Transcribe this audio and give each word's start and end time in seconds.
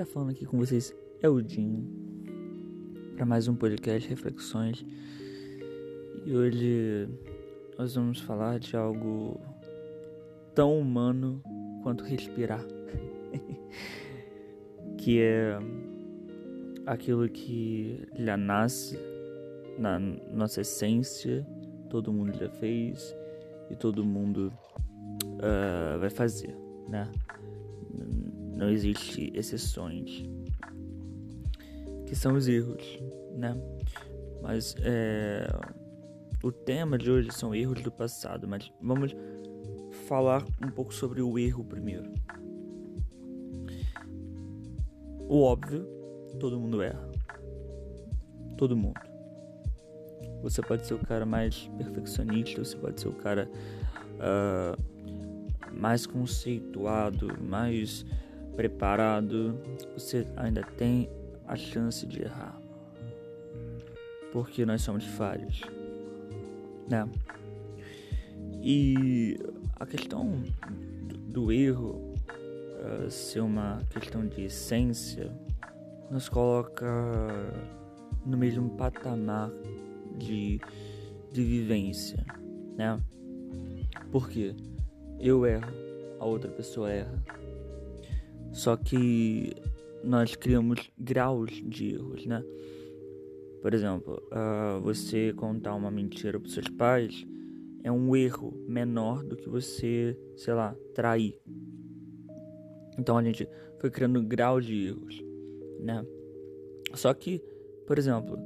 Tá 0.00 0.06
falando 0.06 0.30
aqui 0.30 0.46
com 0.46 0.56
vocês 0.56 0.96
é 1.20 1.28
o 1.28 1.42
Dinho 1.42 1.86
para 3.16 3.26
mais 3.26 3.48
um 3.48 3.54
podcast 3.54 4.08
Reflexões 4.08 4.82
e 6.24 6.34
hoje 6.34 7.06
nós 7.76 7.96
vamos 7.96 8.18
falar 8.18 8.58
de 8.58 8.74
algo 8.74 9.38
tão 10.54 10.78
humano 10.78 11.42
quanto 11.82 12.02
respirar, 12.02 12.64
que 14.96 15.20
é 15.20 15.58
aquilo 16.86 17.28
que 17.28 18.08
já 18.20 18.38
nasce 18.38 18.98
na 19.78 19.98
nossa 19.98 20.62
essência, 20.62 21.46
todo 21.90 22.10
mundo 22.10 22.32
já 22.38 22.48
fez 22.48 23.14
e 23.70 23.76
todo 23.76 24.02
mundo 24.02 24.50
uh, 25.26 26.00
vai 26.00 26.08
fazer, 26.08 26.56
né? 26.88 27.06
Não 28.60 28.68
existe 28.68 29.32
exceções, 29.34 30.28
que 32.06 32.14
são 32.14 32.34
os 32.34 32.46
erros, 32.46 33.00
né? 33.34 33.56
Mas 34.42 34.76
é, 34.82 35.48
o 36.42 36.52
tema 36.52 36.98
de 36.98 37.10
hoje 37.10 37.32
são 37.32 37.54
erros 37.54 37.80
do 37.80 37.90
passado, 37.90 38.46
mas 38.46 38.70
vamos 38.78 39.16
falar 40.06 40.44
um 40.62 40.70
pouco 40.70 40.92
sobre 40.92 41.22
o 41.22 41.38
erro 41.38 41.64
primeiro. 41.64 42.12
O 45.26 45.40
óbvio, 45.40 45.86
todo 46.38 46.60
mundo 46.60 46.82
erra. 46.82 47.10
Todo 48.58 48.76
mundo. 48.76 49.00
Você 50.42 50.60
pode 50.60 50.86
ser 50.86 50.92
o 50.94 50.98
cara 50.98 51.24
mais 51.24 51.66
perfeccionista, 51.78 52.62
você 52.62 52.76
pode 52.76 53.00
ser 53.00 53.08
o 53.08 53.14
cara 53.14 53.50
uh, 54.16 55.72
mais 55.72 56.04
conceituado, 56.04 57.42
mais 57.42 58.04
preparado, 58.56 59.58
você 59.94 60.26
ainda 60.36 60.62
tem 60.62 61.08
a 61.46 61.56
chance 61.56 62.06
de 62.06 62.22
errar. 62.22 62.60
Porque 64.32 64.64
nós 64.64 64.82
somos 64.82 65.04
falhos, 65.04 65.62
né? 66.88 67.08
E 68.62 69.38
a 69.76 69.86
questão 69.86 70.42
do 71.28 71.50
erro 71.50 72.14
uh, 72.78 73.10
ser 73.10 73.40
uma 73.40 73.80
questão 73.90 74.26
de 74.26 74.42
essência 74.42 75.32
nos 76.10 76.28
coloca 76.28 77.28
no 78.24 78.36
mesmo 78.36 78.70
patamar 78.70 79.50
de, 80.18 80.60
de 81.32 81.42
vivência, 81.42 82.24
né? 82.76 82.96
Porque 84.12 84.54
eu 85.18 85.46
erro, 85.46 85.72
a 86.18 86.24
outra 86.24 86.50
pessoa 86.50 86.90
erra 86.90 87.39
só 88.52 88.76
que 88.76 89.52
nós 90.02 90.34
criamos 90.34 90.90
graus 90.98 91.50
de 91.66 91.94
erros, 91.94 92.26
né? 92.26 92.42
Por 93.60 93.74
exemplo, 93.74 94.22
uh, 94.32 94.80
você 94.80 95.32
contar 95.34 95.74
uma 95.74 95.90
mentira 95.90 96.40
para 96.40 96.50
seus 96.50 96.68
pais 96.68 97.26
é 97.84 97.92
um 97.92 98.16
erro 98.16 98.54
menor 98.66 99.22
do 99.22 99.36
que 99.36 99.48
você, 99.48 100.18
sei 100.36 100.54
lá, 100.54 100.74
trair. 100.94 101.38
Então 102.98 103.16
a 103.16 103.22
gente 103.22 103.48
foi 103.78 103.90
criando 103.90 104.22
graus 104.22 104.64
de 104.64 104.86
erros, 104.86 105.22
né? 105.78 106.04
Só 106.94 107.12
que, 107.14 107.42
por 107.86 107.98
exemplo, 107.98 108.38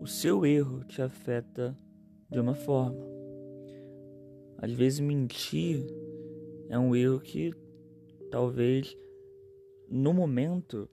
o 0.00 0.06
seu 0.06 0.44
erro 0.44 0.84
te 0.84 1.00
afeta 1.00 1.76
de 2.30 2.38
uma 2.38 2.54
forma. 2.54 3.02
Às 4.58 4.72
vezes 4.72 5.00
mentir 5.00 5.86
é 6.68 6.78
um 6.78 6.94
erro 6.94 7.20
que 7.20 7.52
talvez 8.30 8.96
no 9.94 10.12
momento 10.12 10.90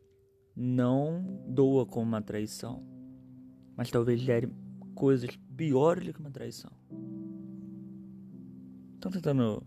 não 0.56 1.44
doa 1.47 1.88
como 1.88 2.06
uma 2.06 2.22
traição, 2.22 2.85
mas 3.75 3.89
talvez 3.89 4.22
gere 4.22 4.47
coisas 4.94 5.35
piores 5.57 6.06
do 6.06 6.13
que 6.13 6.19
uma 6.19 6.29
traição. 6.29 6.69
Estão 8.94 9.11
tentando 9.11 9.63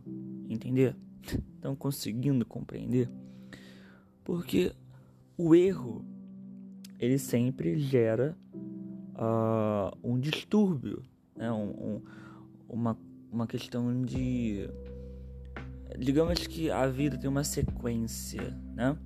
entender? 0.49 0.97
Estão 1.57 1.75
conseguindo 1.75 2.47
compreender? 2.47 3.11
Porque 4.23 4.73
o 5.37 5.53
erro 5.53 6.05
ele 7.01 7.19
sempre 7.19 7.77
gera 7.77 8.39
uh, 9.17 9.99
um 10.01 10.17
distúrbio, 10.21 11.03
né? 11.35 11.51
Um, 11.51 11.71
um, 11.71 12.03
uma, 12.69 12.97
uma 13.33 13.49
questão 13.49 14.01
de. 14.03 14.71
Digamos 15.99 16.47
que 16.47 16.71
a 16.71 16.87
vida 16.87 17.19
tem 17.19 17.29
uma 17.29 17.43
sequência, 17.43 18.57
né? 18.77 18.97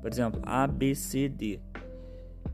Por 0.00 0.10
exemplo, 0.10 0.40
A, 0.44 0.66
B, 0.66 0.94
C, 0.94 1.28
D. 1.28 1.60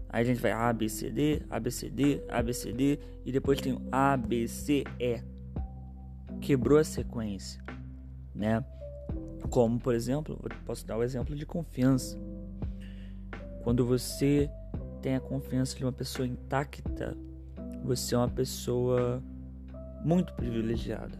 Aí 0.09 0.23
a 0.23 0.25
gente 0.25 0.41
vai 0.41 0.53
A, 0.53 0.73
B, 0.73 0.89
C, 0.89 1.11
D, 1.11 1.43
A, 1.51 1.59
B, 1.59 1.71
C, 1.71 1.91
D, 1.91 2.23
A, 2.29 2.43
B, 2.43 2.53
C, 2.53 2.73
D. 2.73 2.99
E 3.25 3.33
depois 3.33 3.61
tem 3.61 3.73
o 3.73 3.83
A, 3.91 4.17
B, 4.17 4.47
C, 4.47 4.85
E. 4.99 5.21
Quebrou 6.41 6.79
a 6.79 6.85
sequência, 6.85 7.63
né? 8.35 8.65
Como, 9.51 9.79
por 9.79 9.95
exemplo, 9.95 10.39
posso 10.65 10.87
dar 10.87 10.97
o 10.97 11.01
um 11.01 11.03
exemplo 11.03 11.35
de 11.35 11.45
confiança. 11.45 12.19
Quando 13.63 13.85
você 13.85 14.51
tem 15.03 15.17
a 15.17 15.21
confiança 15.21 15.77
de 15.77 15.85
uma 15.85 15.93
pessoa 15.93 16.27
intacta, 16.27 17.17
você 17.83 18.15
é 18.15 18.19
uma 18.19 18.29
pessoa 18.29 19.23
muito 20.05 20.33
privilegiada. 20.35 21.19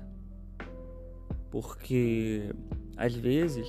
Porque 1.51 2.51
às 2.97 3.15
vezes 3.15 3.67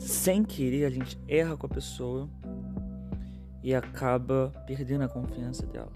sem 0.00 0.42
querer 0.42 0.86
a 0.86 0.90
gente 0.90 1.18
erra 1.28 1.56
com 1.56 1.66
a 1.66 1.68
pessoa 1.68 2.28
e 3.62 3.74
acaba 3.74 4.50
perdendo 4.66 5.04
a 5.04 5.08
confiança 5.08 5.66
dela. 5.66 5.92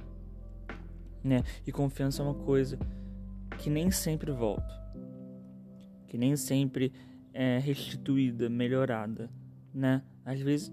Né? 1.22 1.42
E 1.66 1.72
confiança 1.72 2.22
é 2.22 2.26
uma 2.26 2.34
coisa 2.34 2.78
que 3.58 3.70
nem 3.70 3.90
sempre 3.90 4.30
volta, 4.30 4.74
que 6.06 6.18
nem 6.18 6.36
sempre 6.36 6.92
é 7.32 7.58
restituída, 7.58 8.50
melhorada, 8.50 9.30
né? 9.72 10.02
Às 10.22 10.40
vezes 10.40 10.70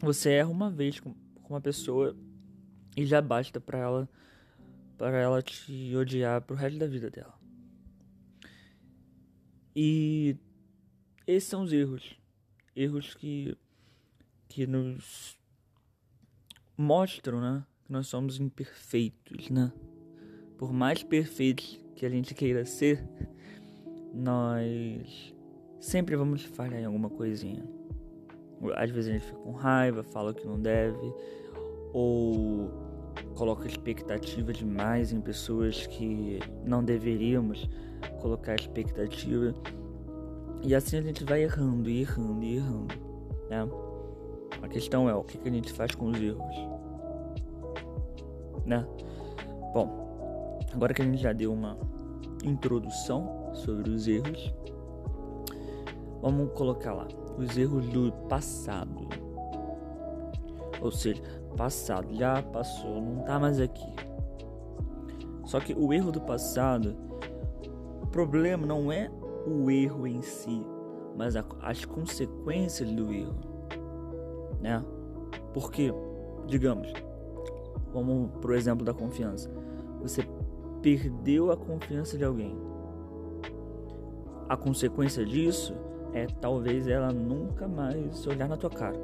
você 0.00 0.30
erra 0.30 0.48
uma 0.48 0.70
vez 0.70 1.00
com 1.00 1.12
uma 1.50 1.60
pessoa 1.60 2.16
e 2.96 3.04
já 3.04 3.20
basta 3.20 3.60
para 3.60 3.78
ela 3.78 4.08
para 4.96 5.16
ela 5.16 5.42
te 5.42 5.94
odiar 5.94 6.40
pro 6.42 6.56
resto 6.56 6.78
da 6.78 6.86
vida 6.86 7.10
dela. 7.10 7.34
E 9.74 10.36
esses 11.26 11.48
são 11.48 11.62
os 11.62 11.72
erros 11.72 12.17
erros 12.78 13.14
que, 13.14 13.56
que 14.48 14.66
nos 14.66 15.36
mostram, 16.76 17.40
né? 17.40 17.64
Que 17.84 17.92
nós 17.92 18.06
somos 18.06 18.38
imperfeitos, 18.38 19.50
né? 19.50 19.72
Por 20.56 20.72
mais 20.72 21.02
perfeitos 21.02 21.80
que 21.96 22.06
a 22.06 22.08
gente 22.08 22.34
queira 22.34 22.64
ser, 22.64 23.04
nós 24.14 25.34
sempre 25.80 26.14
vamos 26.14 26.44
falhar 26.44 26.80
em 26.80 26.84
alguma 26.84 27.10
coisinha. 27.10 27.64
Às 28.76 28.90
vezes 28.90 29.10
a 29.10 29.12
gente 29.14 29.26
fica 29.26 29.38
com 29.38 29.52
raiva, 29.52 30.02
fala 30.02 30.32
que 30.32 30.46
não 30.46 30.60
deve, 30.60 31.12
ou 31.92 32.70
coloca 33.34 33.66
expectativa 33.66 34.52
demais 34.52 35.12
em 35.12 35.20
pessoas 35.20 35.86
que 35.86 36.38
não 36.64 36.84
deveríamos 36.84 37.68
colocar 38.20 38.54
expectativa. 38.54 39.54
E 40.62 40.74
assim 40.74 40.98
a 40.98 41.02
gente 41.02 41.24
vai 41.24 41.42
errando, 41.42 41.88
e 41.88 42.00
errando, 42.00 42.42
e 42.42 42.56
errando, 42.56 42.94
né? 43.48 43.68
A 44.60 44.68
questão 44.68 45.08
é 45.08 45.14
o 45.14 45.22
que, 45.22 45.38
a 45.48 45.52
gente 45.52 45.72
faz 45.72 45.94
com 45.94 46.06
os 46.06 46.20
erros, 46.20 46.56
né? 48.66 48.86
Bom, 49.72 50.58
agora 50.72 50.92
que 50.92 51.02
a 51.02 51.04
gente 51.04 51.22
já 51.22 51.32
deu 51.32 51.52
uma 51.52 51.78
introdução 52.44 53.50
sobre 53.54 53.90
os 53.90 54.08
erros, 54.08 54.52
vamos 56.20 56.52
colocar 56.52 56.92
lá 56.92 57.06
os 57.36 57.56
erros 57.56 57.86
do 57.88 58.12
passado. 58.28 59.08
Ou 60.80 60.90
seja, 60.90 61.22
passado 61.58 62.14
já 62.14 62.40
passou, 62.40 63.02
não 63.02 63.24
tá 63.24 63.38
mais 63.40 63.60
aqui. 63.60 63.92
Só 65.44 65.58
que 65.58 65.74
o 65.74 65.92
erro 65.92 66.12
do 66.12 66.20
passado, 66.20 66.94
o 68.00 68.06
problema 68.06 68.64
não 68.64 68.92
é 68.92 69.10
o 69.48 69.70
erro 69.70 70.06
em 70.06 70.22
si, 70.22 70.64
mas 71.16 71.36
a, 71.36 71.44
as 71.62 71.84
consequências 71.84 72.90
do 72.92 73.12
erro, 73.12 73.34
né? 74.60 74.84
Porque, 75.52 75.92
digamos, 76.46 76.92
vamos 77.92 78.30
pro 78.40 78.54
exemplo 78.54 78.84
da 78.84 78.94
confiança. 78.94 79.50
Você 80.00 80.22
perdeu 80.82 81.50
a 81.50 81.56
confiança 81.56 82.16
de 82.16 82.24
alguém. 82.24 82.56
A 84.48 84.56
consequência 84.56 85.24
disso 85.24 85.74
é 86.12 86.26
talvez 86.26 86.86
ela 86.86 87.12
nunca 87.12 87.66
mais 87.66 88.26
olhar 88.26 88.48
na 88.48 88.56
tua 88.56 88.70
cara. 88.70 88.98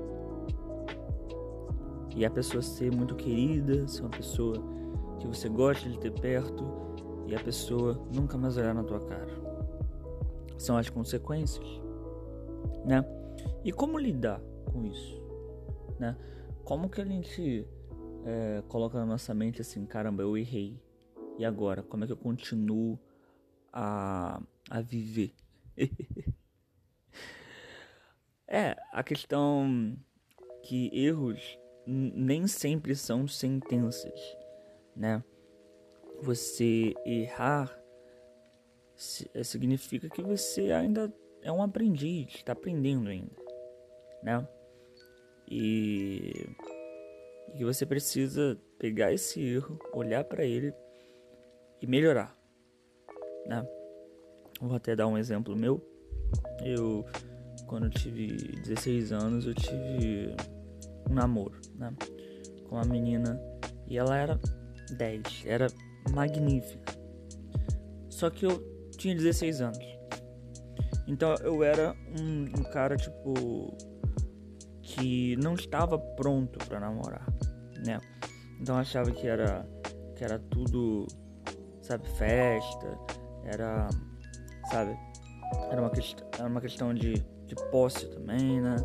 E 2.15 2.25
a 2.25 2.31
pessoa 2.31 2.63
ser 2.63 2.95
muito 2.95 3.17
querida, 3.17 3.89
ser 3.89 4.03
uma 4.03 4.11
pessoa 4.11 4.55
que 5.19 5.27
você 5.27 5.49
gosta 5.49 5.89
de 5.89 5.99
ter 5.99 6.13
perto 6.13 6.65
e 7.27 7.35
a 7.35 7.41
pessoa 7.41 8.01
nunca 8.15 8.39
mais 8.39 8.57
olhar 8.57 8.75
na 8.75 8.85
tua 8.85 9.01
cara 9.01 9.44
são 10.59 10.77
as 10.77 10.89
consequências, 10.89 11.67
né? 12.85 13.05
E 13.65 13.73
como 13.73 13.99
lidar 13.99 14.41
com 14.73 14.85
isso? 14.85 15.23
Né? 15.99 16.17
Como 16.65 16.89
que 16.89 17.01
a 17.01 17.05
gente 17.05 17.67
é, 18.25 18.63
coloca 18.69 18.99
na 18.99 19.07
nossa 19.07 19.35
mente 19.35 19.61
assim, 19.61 19.85
caramba, 19.85 20.23
eu 20.23 20.37
errei. 20.37 20.81
E 21.39 21.45
agora? 21.45 21.83
Como 21.83 22.05
é 22.05 22.07
que 22.07 22.13
eu 22.13 22.17
continuo 22.17 22.99
a, 23.73 24.41
a 24.71 24.81
viver? 24.81 25.35
é, 28.47 28.77
a 28.93 29.03
questão 29.03 29.97
que 30.63 30.91
erros 30.93 31.59
nem 31.87 32.47
sempre 32.47 32.95
são 32.95 33.29
sentenças, 33.29 34.19
né? 34.97 35.23
Você 36.23 36.95
errar 37.05 37.77
significa 38.97 40.09
que 40.09 40.23
você 40.23 40.73
ainda 40.73 41.13
é 41.43 41.51
um 41.51 41.63
aprendiz, 41.63 42.35
está 42.35 42.53
aprendendo 42.53 43.09
ainda, 43.09 43.37
né? 44.23 44.49
E, 45.51 46.47
e 47.53 47.59
que 47.59 47.65
você 47.65 47.85
precisa 47.85 48.59
pegar 48.79 49.13
esse 49.13 49.41
erro, 49.41 49.79
olhar 49.93 50.25
para 50.25 50.45
ele 50.45 50.73
e 51.81 51.87
melhorar, 51.87 52.35
né? 53.47 53.67
Vou 54.61 54.75
até 54.75 54.97
dar 54.97 55.07
um 55.07 55.19
exemplo 55.19 55.55
meu. 55.57 55.83
Eu, 56.65 57.05
quando 57.67 57.87
eu 57.87 57.91
tive 57.91 58.29
16 58.63 59.13
anos, 59.13 59.47
eu 59.47 59.55
tive 59.55 60.35
um 61.11 61.15
namoro, 61.15 61.61
né? 61.75 61.95
Com 62.69 62.77
uma 62.77 62.85
menina 62.85 63.39
e 63.87 63.99
ela 63.99 64.17
era 64.17 64.41
10, 64.97 65.45
era 65.45 65.67
magnífica. 66.11 66.95
Só 68.09 68.31
que 68.31 68.47
eu 68.47 68.74
tinha 68.97 69.15
16 69.15 69.61
anos. 69.61 69.79
Então 71.07 71.35
eu 71.43 71.63
era 71.63 71.95
um, 72.19 72.45
um 72.61 72.63
cara 72.65 72.97
tipo 72.97 73.77
que 74.83 75.37
não 75.37 75.55
estava 75.55 75.99
pronto 75.99 76.59
para 76.67 76.81
namorar, 76.81 77.27
né? 77.85 78.01
Então 78.61 78.77
eu 78.77 78.81
achava 78.81 79.11
que 79.11 79.27
era 79.27 79.67
que 80.15 80.25
era 80.25 80.39
tudo, 80.39 81.07
sabe, 81.83 82.09
festa, 82.11 82.99
era, 83.45 83.89
sabe, 84.71 84.97
era 85.71 85.81
uma, 85.81 85.91
quest 85.91 86.19
era 86.39 86.49
uma 86.49 86.61
questão 86.61 86.95
de, 86.95 87.15
de 87.15 87.55
posse 87.71 88.07
também, 88.09 88.61
né? 88.61 88.77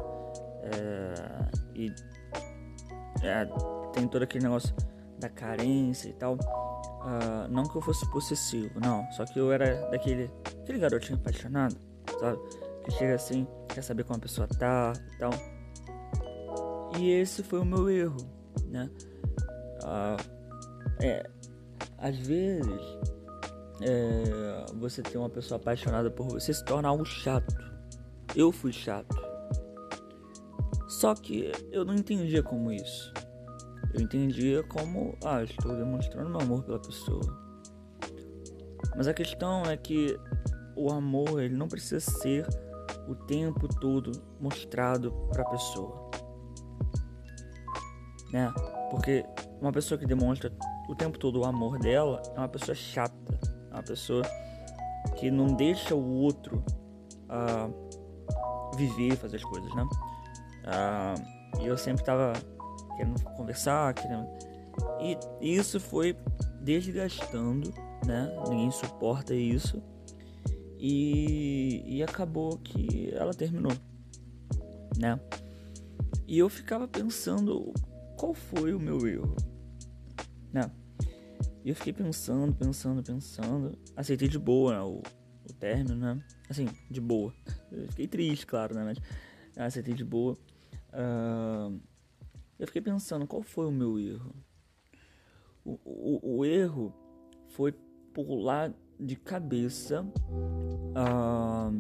É, 0.63 1.13
e 1.75 1.93
é, 3.23 3.45
tem 3.93 4.07
todo 4.07 4.23
aquele 4.23 4.43
negócio 4.43 4.75
da 5.19 5.29
carência 5.29 6.09
e 6.09 6.13
tal. 6.13 6.37
Uh, 6.99 7.47
não 7.49 7.63
que 7.63 7.77
eu 7.77 7.81
fosse 7.81 8.09
possessivo, 8.11 8.79
não. 8.79 9.09
Só 9.11 9.25
que 9.25 9.39
eu 9.39 9.51
era 9.51 9.89
daquele 9.89 10.29
aquele 10.61 10.79
garotinho 10.79 11.17
apaixonado, 11.17 11.75
sabe? 12.19 12.39
Que 12.83 12.91
chega 12.91 13.15
assim, 13.15 13.47
quer 13.69 13.81
saber 13.81 14.03
como 14.03 14.17
a 14.17 14.21
pessoa 14.21 14.47
tá 14.47 14.93
e 15.13 15.17
tal. 15.17 15.31
E 16.97 17.11
esse 17.11 17.41
foi 17.43 17.59
o 17.59 17.65
meu 17.65 17.89
erro, 17.89 18.17
né? 18.65 18.89
Uh, 19.83 20.39
é, 21.01 21.29
às 21.97 22.17
vezes 22.17 22.81
é, 23.81 24.65
você 24.75 25.01
ter 25.01 25.17
uma 25.17 25.29
pessoa 25.29 25.57
apaixonada 25.57 26.11
por 26.11 26.27
você 26.27 26.53
se 26.53 26.63
torna 26.65 26.89
algo 26.89 27.05
chato. 27.05 27.55
Eu 28.35 28.51
fui 28.51 28.71
chato. 28.71 29.15
Só 30.87 31.15
que 31.15 31.51
eu 31.71 31.85
não 31.85 31.95
entendia 31.95 32.43
como 32.43 32.71
isso. 32.71 33.13
Eu 33.93 34.01
entendia 34.01 34.63
como, 34.63 35.17
ah, 35.25 35.43
estou 35.43 35.75
demonstrando 35.75 36.29
meu 36.29 36.39
amor 36.39 36.63
pela 36.63 36.79
pessoa. 36.79 37.21
Mas 38.95 39.07
a 39.07 39.13
questão 39.13 39.63
é 39.63 39.75
que 39.75 40.17
o 40.75 40.91
amor, 40.91 41.41
ele 41.41 41.55
não 41.55 41.67
precisa 41.67 41.99
ser 41.99 42.47
o 43.07 43.15
tempo 43.15 43.67
todo 43.67 44.11
mostrado 44.39 45.11
para 45.29 45.41
a 45.41 45.49
pessoa. 45.49 46.09
Né? 48.31 48.53
Porque 48.91 49.25
uma 49.59 49.71
pessoa 49.71 49.97
que 49.97 50.05
demonstra 50.05 50.51
o 50.87 50.95
tempo 50.95 51.17
todo 51.17 51.41
o 51.41 51.45
amor 51.45 51.79
dela 51.79 52.21
é 52.35 52.39
uma 52.39 52.47
pessoa 52.47 52.75
chata, 52.75 53.39
é 53.71 53.73
uma 53.73 53.83
pessoa 53.83 54.23
que 55.17 55.29
não 55.29 55.47
deixa 55.47 55.93
o 55.95 56.13
outro 56.15 56.63
uh, 57.29 58.75
viver, 58.75 59.15
fazer 59.17 59.37
as 59.37 59.43
coisas, 59.43 59.73
né? 59.75 59.87
Uh, 60.63 61.61
e 61.61 61.67
eu 61.67 61.77
sempre 61.77 62.03
tava 62.03 62.33
querendo 62.99 63.23
conversar, 63.35 63.93
querendo. 63.93 64.27
E 64.99 65.17
isso 65.41 65.79
foi 65.79 66.17
desgastando, 66.61 67.73
né? 68.05 68.29
Ninguém 68.49 68.71
suporta 68.71 69.33
isso. 69.33 69.81
E, 70.77 71.83
e 71.85 72.03
acabou 72.03 72.57
que 72.57 73.13
ela 73.13 73.33
terminou, 73.33 73.71
né? 74.97 75.19
E 76.27 76.37
eu 76.37 76.49
ficava 76.49 76.87
pensando 76.87 77.73
qual 78.17 78.33
foi 78.33 78.73
o 78.73 78.79
meu 78.79 79.07
erro, 79.07 79.35
né? 80.53 80.69
E 81.63 81.69
eu 81.69 81.75
fiquei 81.75 81.91
pensando, 81.91 82.53
pensando, 82.53 83.03
pensando. 83.03 83.77
Aceitei 83.95 84.27
de 84.27 84.39
boa 84.39 84.73
né, 84.73 84.81
o, 84.81 85.01
o 85.49 85.53
término, 85.53 85.95
né? 85.95 86.23
Assim, 86.49 86.67
de 86.89 87.01
boa. 87.01 87.33
Eu 87.71 87.87
fiquei 87.89 88.07
triste, 88.07 88.45
claro, 88.45 88.73
né? 88.73 88.83
Mas 88.85 88.97
aceitei 89.57 89.93
de 89.93 90.05
boa. 90.05 90.37
Uh, 90.93 91.79
eu 92.59 92.67
fiquei 92.67 92.81
pensando, 92.81 93.25
qual 93.25 93.41
foi 93.41 93.65
o 93.65 93.71
meu 93.71 93.97
erro? 93.97 94.35
O, 95.63 95.79
o, 95.85 96.37
o 96.37 96.45
erro 96.45 96.93
foi 97.47 97.71
pular 98.13 98.73
de 98.99 99.15
cabeça 99.15 100.05
uh, 100.93 101.71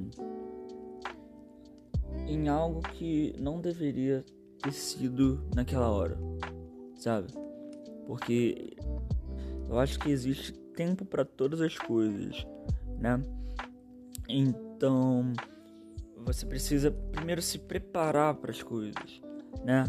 em 2.25 2.47
algo 2.47 2.81
que 2.81 3.35
não 3.37 3.59
deveria 3.59 4.25
ter 4.61 4.71
sido 4.71 5.43
naquela 5.53 5.89
hora, 5.89 6.17
sabe? 6.95 7.27
Porque 8.07 8.77
eu 9.67 9.77
acho 9.79 9.99
que 9.99 10.09
existe 10.09 10.53
tempo 10.53 11.03
para 11.03 11.25
todas 11.25 11.59
as 11.59 11.77
coisas, 11.77 12.47
né? 12.97 13.21
Então 14.29 15.33
você 16.17 16.45
precisa 16.45 16.91
primeiro 16.91 17.41
se 17.41 17.59
preparar 17.59 18.35
para 18.35 18.51
as 18.51 18.63
coisas, 18.63 19.21
né? 19.65 19.83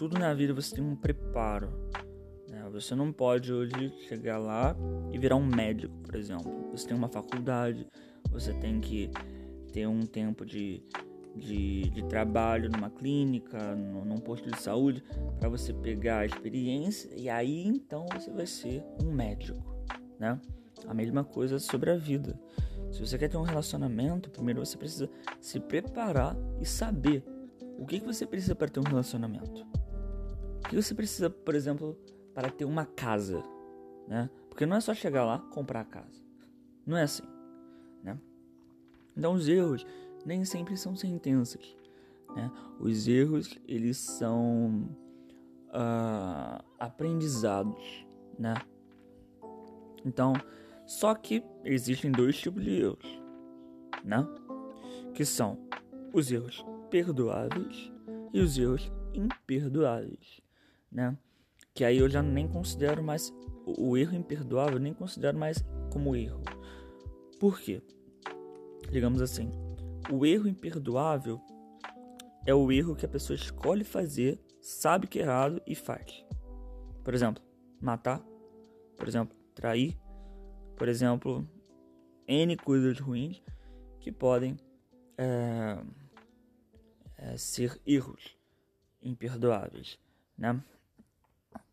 Tudo 0.00 0.18
na 0.18 0.32
vida 0.32 0.54
você 0.54 0.76
tem 0.76 0.82
um 0.82 0.96
preparo. 0.96 1.68
Né? 2.48 2.66
Você 2.72 2.94
não 2.94 3.12
pode 3.12 3.52
hoje 3.52 3.92
chegar 4.08 4.38
lá 4.38 4.74
e 5.12 5.18
virar 5.18 5.36
um 5.36 5.44
médico, 5.44 5.94
por 5.98 6.14
exemplo. 6.14 6.70
Você 6.70 6.88
tem 6.88 6.96
uma 6.96 7.10
faculdade, 7.10 7.86
você 8.30 8.54
tem 8.54 8.80
que 8.80 9.10
ter 9.70 9.86
um 9.86 10.06
tempo 10.06 10.46
de, 10.46 10.82
de, 11.36 11.90
de 11.90 12.02
trabalho 12.06 12.70
numa 12.70 12.88
clínica, 12.88 13.76
no, 13.76 14.02
num 14.02 14.16
posto 14.16 14.50
de 14.50 14.58
saúde, 14.58 15.04
para 15.38 15.50
você 15.50 15.70
pegar 15.70 16.20
a 16.20 16.24
experiência 16.24 17.10
e 17.14 17.28
aí 17.28 17.66
então 17.66 18.06
você 18.10 18.30
vai 18.30 18.46
ser 18.46 18.82
um 19.04 19.12
médico, 19.12 19.62
né? 20.18 20.40
A 20.88 20.94
mesma 20.94 21.24
coisa 21.24 21.58
sobre 21.58 21.90
a 21.90 21.96
vida. 21.96 22.40
Se 22.90 23.06
você 23.06 23.18
quer 23.18 23.28
ter 23.28 23.36
um 23.36 23.42
relacionamento, 23.42 24.30
primeiro 24.30 24.64
você 24.64 24.78
precisa 24.78 25.10
se 25.42 25.60
preparar 25.60 26.34
e 26.58 26.64
saber 26.64 27.22
o 27.78 27.84
que, 27.84 28.00
que 28.00 28.06
você 28.06 28.24
precisa 28.24 28.54
para 28.54 28.68
ter 28.68 28.80
um 28.80 28.84
relacionamento 28.84 29.68
que 30.70 30.76
você 30.80 30.94
precisa, 30.94 31.28
por 31.28 31.56
exemplo, 31.56 31.98
para 32.32 32.48
ter 32.48 32.64
uma 32.64 32.86
casa, 32.86 33.42
né? 34.06 34.30
Porque 34.48 34.64
não 34.64 34.76
é 34.76 34.80
só 34.80 34.94
chegar 34.94 35.24
lá 35.24 35.40
comprar 35.50 35.80
a 35.80 35.84
casa. 35.84 36.22
Não 36.86 36.96
é 36.96 37.02
assim, 37.02 37.24
né? 38.04 38.16
Então 39.16 39.34
os 39.34 39.48
erros 39.48 39.84
nem 40.24 40.44
sempre 40.44 40.76
são 40.76 40.94
sentenças, 40.94 41.76
né? 42.36 42.52
Os 42.78 43.08
erros 43.08 43.58
eles 43.66 43.96
são 43.96 44.88
uh, 45.70 46.64
aprendizados, 46.78 48.06
né? 48.38 48.54
Então, 50.04 50.34
só 50.86 51.16
que 51.16 51.42
existem 51.64 52.12
dois 52.12 52.38
tipos 52.38 52.62
de 52.62 52.80
erros, 52.80 53.22
né? 54.04 54.24
Que 55.14 55.24
são 55.24 55.58
os 56.12 56.30
erros 56.30 56.64
perdoáveis 56.90 57.90
e 58.32 58.40
os 58.40 58.56
erros 58.56 58.88
imperdoáveis 59.12 60.40
né? 60.90 61.16
Que 61.74 61.84
aí 61.84 61.98
eu 61.98 62.08
já 62.08 62.22
nem 62.22 62.48
considero 62.48 63.02
mais 63.02 63.32
o, 63.64 63.96
erro 63.96 64.16
imperdoável, 64.16 64.78
nem 64.78 64.92
considero 64.92 65.38
mais 65.38 65.64
como 65.92 66.16
erro. 66.16 66.42
Por 67.38 67.60
quê? 67.60 67.82
Digamos 68.90 69.22
assim, 69.22 69.50
o 70.10 70.26
erro 70.26 70.48
imperdoável 70.48 71.40
é 72.46 72.54
o 72.54 72.72
erro 72.72 72.96
que 72.96 73.06
a 73.06 73.08
pessoa 73.08 73.36
escolhe 73.36 73.84
fazer, 73.84 74.40
sabe 74.60 75.06
que 75.06 75.18
é 75.18 75.22
errado 75.22 75.62
e 75.66 75.74
faz. 75.74 76.24
Por 77.04 77.14
exemplo, 77.14 77.42
matar, 77.80 78.20
por 78.96 79.06
exemplo, 79.06 79.36
trair, 79.54 79.96
por 80.76 80.88
exemplo, 80.88 81.48
N 82.26 82.56
coisas 82.56 82.98
ruins 82.98 83.42
que 84.00 84.10
podem 84.10 84.56
é, 85.16 85.78
é, 87.16 87.36
ser 87.36 87.80
erros 87.86 88.36
imperdoáveis, 89.02 89.98
né? 90.36 90.62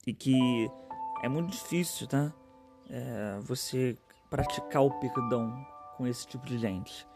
E 0.07 0.13
que 0.13 0.71
é 1.21 1.29
muito 1.29 1.51
difícil, 1.51 2.07
tá? 2.07 2.33
É, 2.89 3.39
você 3.41 3.95
praticar 4.29 4.81
o 4.81 4.91
perdão 4.99 5.53
com 5.95 6.07
esse 6.07 6.25
tipo 6.25 6.45
de 6.47 6.57
gente, 6.57 7.07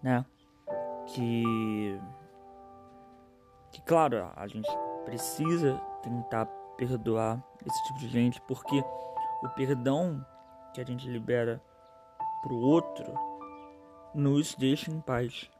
né? 0.00 0.24
que 1.06 2.00
que 3.70 3.82
claro, 3.82 4.30
a 4.34 4.46
gente 4.46 4.68
precisa 5.04 5.78
tentar 6.02 6.46
perdoar 6.76 7.42
esse 7.64 7.84
tipo 7.84 7.98
de 8.00 8.08
gente, 8.08 8.40
porque 8.42 8.82
o 9.42 9.48
perdão 9.50 10.24
que 10.72 10.80
a 10.80 10.84
gente 10.84 11.08
libera 11.08 11.62
pro 12.42 12.56
outro 12.56 13.12
nos 14.14 14.54
deixa 14.54 14.90
em 14.90 15.00
paz. 15.00 15.50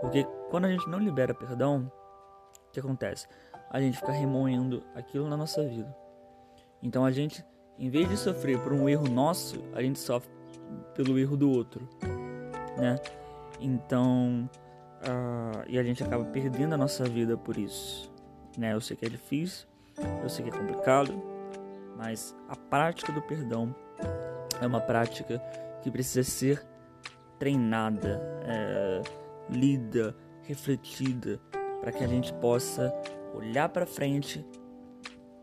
Porque 0.00 0.24
quando 0.50 0.66
a 0.66 0.70
gente 0.70 0.88
não 0.88 0.98
libera 0.98 1.34
perdão, 1.34 1.90
o 2.68 2.70
que 2.70 2.80
acontece? 2.80 3.26
A 3.70 3.80
gente 3.80 3.96
fica 3.98 4.12
remoendo 4.12 4.82
aquilo 4.94 5.28
na 5.28 5.36
nossa 5.36 5.64
vida. 5.64 5.96
Então 6.82 7.04
a 7.04 7.10
gente, 7.12 7.44
em 7.78 7.88
vez 7.88 8.08
de 8.08 8.16
sofrer 8.16 8.58
por 8.60 8.72
um 8.72 8.88
erro 8.88 9.08
nosso, 9.08 9.62
a 9.72 9.80
gente 9.80 9.98
sofre 9.98 10.30
pelo 10.94 11.18
erro 11.18 11.36
do 11.36 11.50
outro, 11.50 11.88
né? 12.76 12.96
Então, 13.60 14.48
uh, 15.02 15.64
e 15.68 15.78
a 15.78 15.82
gente 15.82 16.02
acaba 16.02 16.24
perdendo 16.24 16.74
a 16.74 16.76
nossa 16.76 17.04
vida 17.04 17.36
por 17.36 17.56
isso, 17.56 18.10
né? 18.58 18.74
Eu 18.74 18.80
sei 18.80 18.96
que 18.96 19.06
é 19.06 19.08
difícil, 19.08 19.68
eu 20.22 20.28
sei 20.28 20.44
que 20.44 20.50
é 20.50 20.58
complicado, 20.58 21.22
mas 21.96 22.34
a 22.48 22.56
prática 22.56 23.12
do 23.12 23.22
perdão 23.22 23.74
é 24.60 24.66
uma 24.66 24.80
prática 24.80 25.38
que 25.82 25.90
precisa 25.90 26.28
ser 26.28 26.66
treinada, 27.38 28.20
é, 28.44 29.02
lida, 29.48 30.14
refletida, 30.42 31.40
para 31.80 31.92
que 31.92 32.04
a 32.04 32.06
gente 32.06 32.32
possa 32.34 32.92
olhar 33.34 33.68
para 33.68 33.86
frente 33.86 34.44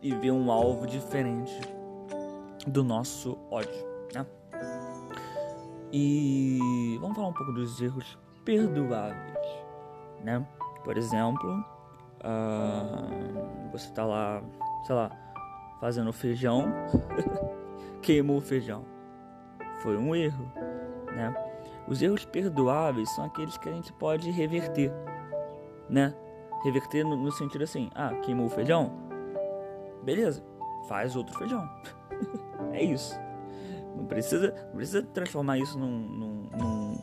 e 0.02 0.14
ver 0.14 0.32
um 0.32 0.52
alvo 0.52 0.86
diferente 0.86 1.60
do 2.66 2.84
nosso 2.84 3.38
ódio, 3.50 3.86
né? 4.14 4.26
E 5.92 6.98
vamos 7.00 7.16
falar 7.16 7.30
um 7.30 7.34
pouco 7.34 7.54
dos 7.54 7.82
erros 7.82 8.18
perdoáveis, 8.44 9.50
né? 10.24 10.46
Por 10.84 10.98
exemplo, 10.98 11.64
uh, 12.20 13.72
você 13.72 13.92
tá 13.92 14.06
lá, 14.06 14.44
sei 14.86 14.96
lá, 14.96 15.12
fazendo 15.80 16.12
feijão, 16.12 16.66
queimou 18.02 18.38
o 18.38 18.42
feijão. 18.42 18.86
Foi 19.82 19.98
um 19.98 20.16
erro, 20.16 20.52
né? 21.14 21.34
Os 21.88 22.02
erros 22.02 22.26
perdoáveis 22.26 23.10
são 23.16 23.26
aqueles 23.26 23.58
que 23.58 23.70
a 23.70 23.72
gente 23.72 23.94
pode 23.94 24.30
reverter, 24.30 24.92
né? 25.90 26.14
Reverter 26.68 27.06
no, 27.06 27.16
no 27.16 27.32
sentido 27.32 27.64
assim, 27.64 27.90
ah, 27.96 28.14
queimou 28.16 28.48
o 28.48 28.50
feijão? 28.50 28.92
Beleza, 30.04 30.44
faz 30.90 31.16
outro 31.16 31.34
feijão. 31.38 31.70
é 32.74 32.84
isso. 32.84 33.18
Não 33.96 34.06
precisa, 34.06 34.54
não 34.68 34.76
precisa 34.76 35.02
transformar 35.02 35.58
isso 35.60 35.80
num, 35.80 35.98
num, 35.98 36.50
num, 36.58 36.98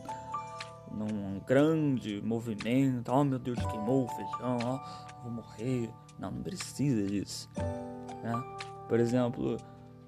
num 0.91 1.39
grande 1.47 2.21
movimento. 2.21 3.11
Oh 3.11 3.23
meu 3.23 3.39
Deus, 3.39 3.57
queimou 3.65 4.05
o 4.05 4.07
feijão, 4.07 4.57
oh, 4.63 5.23
vou 5.23 5.31
morrer. 5.31 5.89
Não, 6.19 6.29
não 6.29 6.43
precisa 6.43 7.01
disso. 7.07 7.49
Né? 7.57 8.43
Por 8.87 8.99
exemplo, 8.99 9.57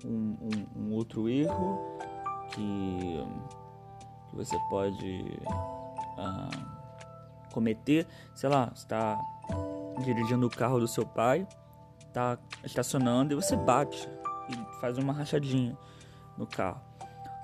um, 0.06 0.38
um, 0.40 0.82
um 0.84 0.94
outro 0.94 1.28
erro 1.28 1.98
que, 2.54 3.26
que 4.30 4.36
você 4.36 4.56
pode 4.70 5.42
uh, 6.20 6.77
cometer, 7.58 8.06
sei 8.36 8.50
lá, 8.50 8.72
está 8.76 9.20
dirigindo 10.04 10.46
o 10.46 10.50
carro 10.50 10.80
do 10.80 10.88
seu 10.88 11.04
pai, 11.04 11.48
está 11.98 12.38
estacionando 12.64 13.34
e 13.34 13.36
você 13.36 13.56
bate 13.56 14.08
e 14.48 14.80
faz 14.80 15.00
uma 15.00 15.12
rachadinha 15.12 15.76
no 16.38 16.46
carro. 16.46 16.80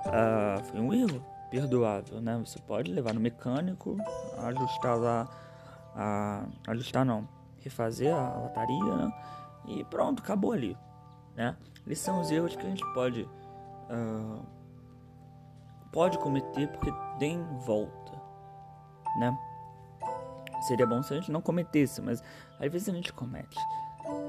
Uh, 0.05 0.63
foi 0.65 0.79
um 0.79 0.93
erro 0.93 1.25
perdoável, 1.49 2.21
né? 2.21 2.39
Você 2.45 2.59
pode 2.59 2.91
levar 2.91 3.15
no 3.15 3.19
mecânico, 3.19 3.97
ajustar 4.37 4.97
lá, 4.99 5.27
a, 5.95 6.45
ajustar 6.67 7.03
não, 7.03 7.27
refazer 7.59 8.13
a 8.13 8.37
lataria, 8.37 8.95
né? 8.95 9.13
E 9.65 9.83
pronto, 9.85 10.21
acabou 10.21 10.51
ali, 10.51 10.77
né? 11.35 11.57
Eles 11.87 11.97
são 11.97 12.21
os 12.21 12.29
erros 12.29 12.55
que 12.55 12.61
a 12.61 12.69
gente 12.69 12.85
pode 12.93 13.23
uh, 13.23 14.45
pode 15.91 16.19
cometer 16.19 16.67
porque 16.67 16.93
tem 17.17 17.43
volta, 17.65 18.11
né? 19.17 19.35
Seria 20.67 20.85
bom 20.85 21.03
se 21.03 21.13
a 21.13 21.17
gente 21.17 21.31
não 21.31 21.41
cometesse, 21.41 22.01
mas 22.01 22.23
às 22.59 22.71
vezes 22.71 22.89
a 22.89 22.93
gente 22.93 23.11
comete, 23.11 23.57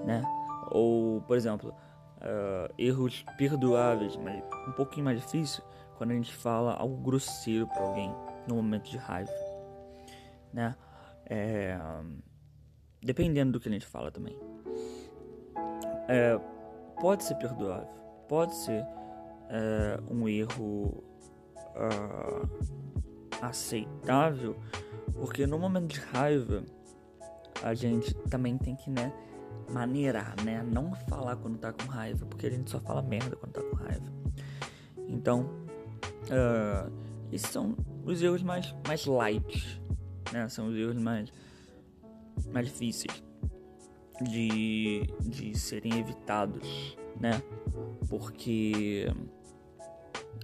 né? 0.04 0.22
Ou, 0.70 1.20
por 1.22 1.36
exemplo, 1.36 1.70
uh, 1.70 2.72
erros 2.76 3.24
perdoáveis, 3.36 4.16
mas 4.16 4.42
um 4.68 4.72
pouquinho 4.72 5.04
mais 5.04 5.20
difícil 5.20 5.62
quando 5.96 6.10
a 6.10 6.14
gente 6.14 6.34
fala 6.34 6.74
algo 6.74 6.96
grosseiro 6.96 7.66
para 7.68 7.82
alguém 7.82 8.14
no 8.48 8.56
momento 8.56 8.90
de 8.90 8.96
raiva, 8.96 9.30
né? 10.52 10.74
É, 11.26 11.78
dependendo 13.02 13.52
do 13.52 13.60
que 13.60 13.68
a 13.68 13.72
gente 13.72 13.86
fala 13.86 14.10
também. 14.10 14.38
É, 16.08 16.38
pode 17.00 17.24
ser 17.24 17.36
perdoável, 17.36 17.88
pode 18.28 18.54
ser 18.54 18.84
é, 19.48 20.00
um 20.10 20.28
erro 20.28 21.04
uh, 21.76 22.48
aceitável, 23.48 24.56
porque 25.14 25.46
no 25.46 25.58
momento 25.58 25.92
de 25.92 26.00
raiva 26.00 26.62
a 27.62 27.74
gente 27.74 28.14
também 28.28 28.58
tem 28.58 28.74
que, 28.76 28.90
né? 28.90 29.12
maneirar, 29.70 30.34
né? 30.44 30.62
Não 30.62 30.94
falar 31.08 31.36
quando 31.36 31.58
tá 31.58 31.72
com 31.72 31.86
raiva, 31.90 32.26
porque 32.26 32.46
a 32.46 32.50
gente 32.50 32.70
só 32.70 32.80
fala 32.80 33.02
merda 33.02 33.36
quando 33.36 33.52
tá 33.52 33.62
com 33.62 33.76
raiva. 33.76 34.12
Então, 35.08 35.42
uh, 36.24 36.92
esses 37.32 37.48
são 37.48 37.76
os 38.04 38.22
erros 38.22 38.42
mais, 38.42 38.74
mais 38.86 39.06
light, 39.06 39.82
né? 40.32 40.48
São 40.48 40.68
os 40.68 40.76
erros 40.76 40.96
mais, 40.96 41.32
mais 42.52 42.66
difíceis 42.66 43.22
de, 44.22 45.02
de 45.20 45.58
serem 45.58 45.98
evitados, 45.98 46.96
né? 47.20 47.42
Porque 48.08 49.06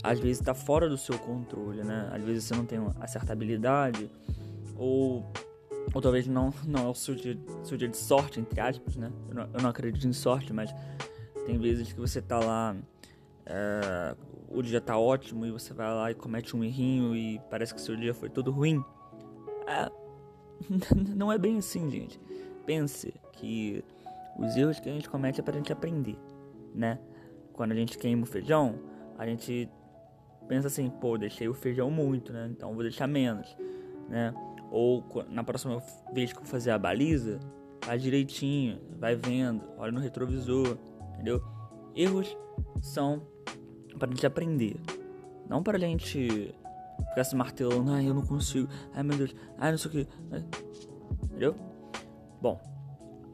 às 0.02 0.19
vezes 0.19 0.40
está 0.40 0.54
fora 0.54 0.88
do 0.88 0.97
seu 0.97 1.19
controle, 1.19 1.83
né? 1.83 2.09
Às 2.12 2.23
vezes 2.23 2.45
você 2.45 2.54
não 2.54 2.64
tem 2.64 2.78
uma 2.78 3.07
certa 3.07 3.33
habilidade 3.33 4.11
ou 4.76 5.25
ou 5.92 6.00
talvez 6.00 6.26
não, 6.26 6.52
não 6.66 6.87
é 6.87 6.88
o 6.88 6.95
seu 6.95 7.14
dia, 7.14 7.38
seu 7.64 7.76
dia 7.76 7.88
de 7.88 7.97
sorte, 7.97 8.40
entre 8.40 8.61
aspas, 8.61 8.97
né? 8.97 9.11
Eu 9.28 9.35
não, 9.35 9.49
eu 9.54 9.62
não 9.62 9.71
acredito 9.71 10.07
em 10.07 10.12
sorte, 10.12 10.52
mas 10.52 10.75
tem 11.47 11.59
vezes 11.59 11.92
que 11.92 11.99
você 11.99 12.21
tá 12.21 12.38
lá, 12.38 12.76
é, 13.47 14.14
o 14.49 14.62
dia 14.62 14.80
tá 14.80 14.99
ótimo 14.99 15.47
e 15.47 15.50
você 15.50 15.73
vai 15.73 15.92
lá 15.92 16.11
e 16.11 16.14
comete 16.14 16.57
um 16.57 16.62
errinho 16.62 17.16
e 17.16 17.40
parece 17.50 17.75
que 17.75 17.80
seu 17.80 17.97
dia 17.97 18.14
foi 18.14 18.28
todo 18.28 18.50
ruim. 18.50 18.85
É, 19.66 19.90
não 21.14 21.33
é 21.33 21.38
bem 21.38 21.59
assim, 21.59 21.90
gente. 21.90 22.21
Pense 22.66 23.12
que 23.33 23.83
os 24.38 24.57
erros 24.57 24.78
que 24.78 24.88
a 24.88 24.92
gente 24.92 25.09
comete 25.09 25.40
é 25.40 25.42
pra 25.42 25.57
gente 25.57 25.73
aprender, 25.73 26.16
né? 26.75 26.99
Quando 27.52 27.73
a 27.73 27.75
gente 27.75 27.99
queima 27.99 28.23
o 28.23 28.26
feijão, 28.26 28.78
a 29.19 29.26
gente 29.26 29.69
pensa 30.50 30.66
assim, 30.66 30.90
pô, 30.90 31.16
deixei 31.16 31.49
o 31.49 31.54
feijão 31.54 31.92
muito, 31.92 32.33
né? 32.33 32.49
Então 32.50 32.75
vou 32.75 32.83
deixar 32.83 33.07
menos, 33.07 33.57
né? 34.09 34.35
Ou 34.69 35.04
na 35.28 35.45
próxima 35.45 35.80
vez 36.12 36.33
que 36.33 36.40
eu 36.40 36.45
fazer 36.45 36.73
a 36.73 36.78
baliza, 36.78 37.38
faz 37.83 38.02
direitinho, 38.02 38.80
vai 38.99 39.14
vendo, 39.14 39.62
olha 39.78 39.92
no 39.92 40.00
retrovisor, 40.00 40.76
entendeu? 41.14 41.40
Erros 41.95 42.37
são 42.83 43.23
para 43.97 44.09
a 44.09 44.11
gente 44.11 44.26
aprender, 44.26 44.75
não 45.49 45.62
para 45.62 45.76
a 45.76 45.80
gente 45.80 46.52
ficar 47.11 47.23
se 47.23 47.37
martelando, 47.37 47.92
ai 47.92 48.09
eu 48.09 48.14
não 48.14 48.26
consigo, 48.26 48.69
ai 48.92 49.04
meu 49.04 49.16
Deus, 49.16 49.37
ai 49.57 49.71
não 49.71 49.78
sei 49.78 49.88
o 49.88 49.92
que, 49.92 50.09
entendeu? 51.26 51.54
Bom, 52.42 52.61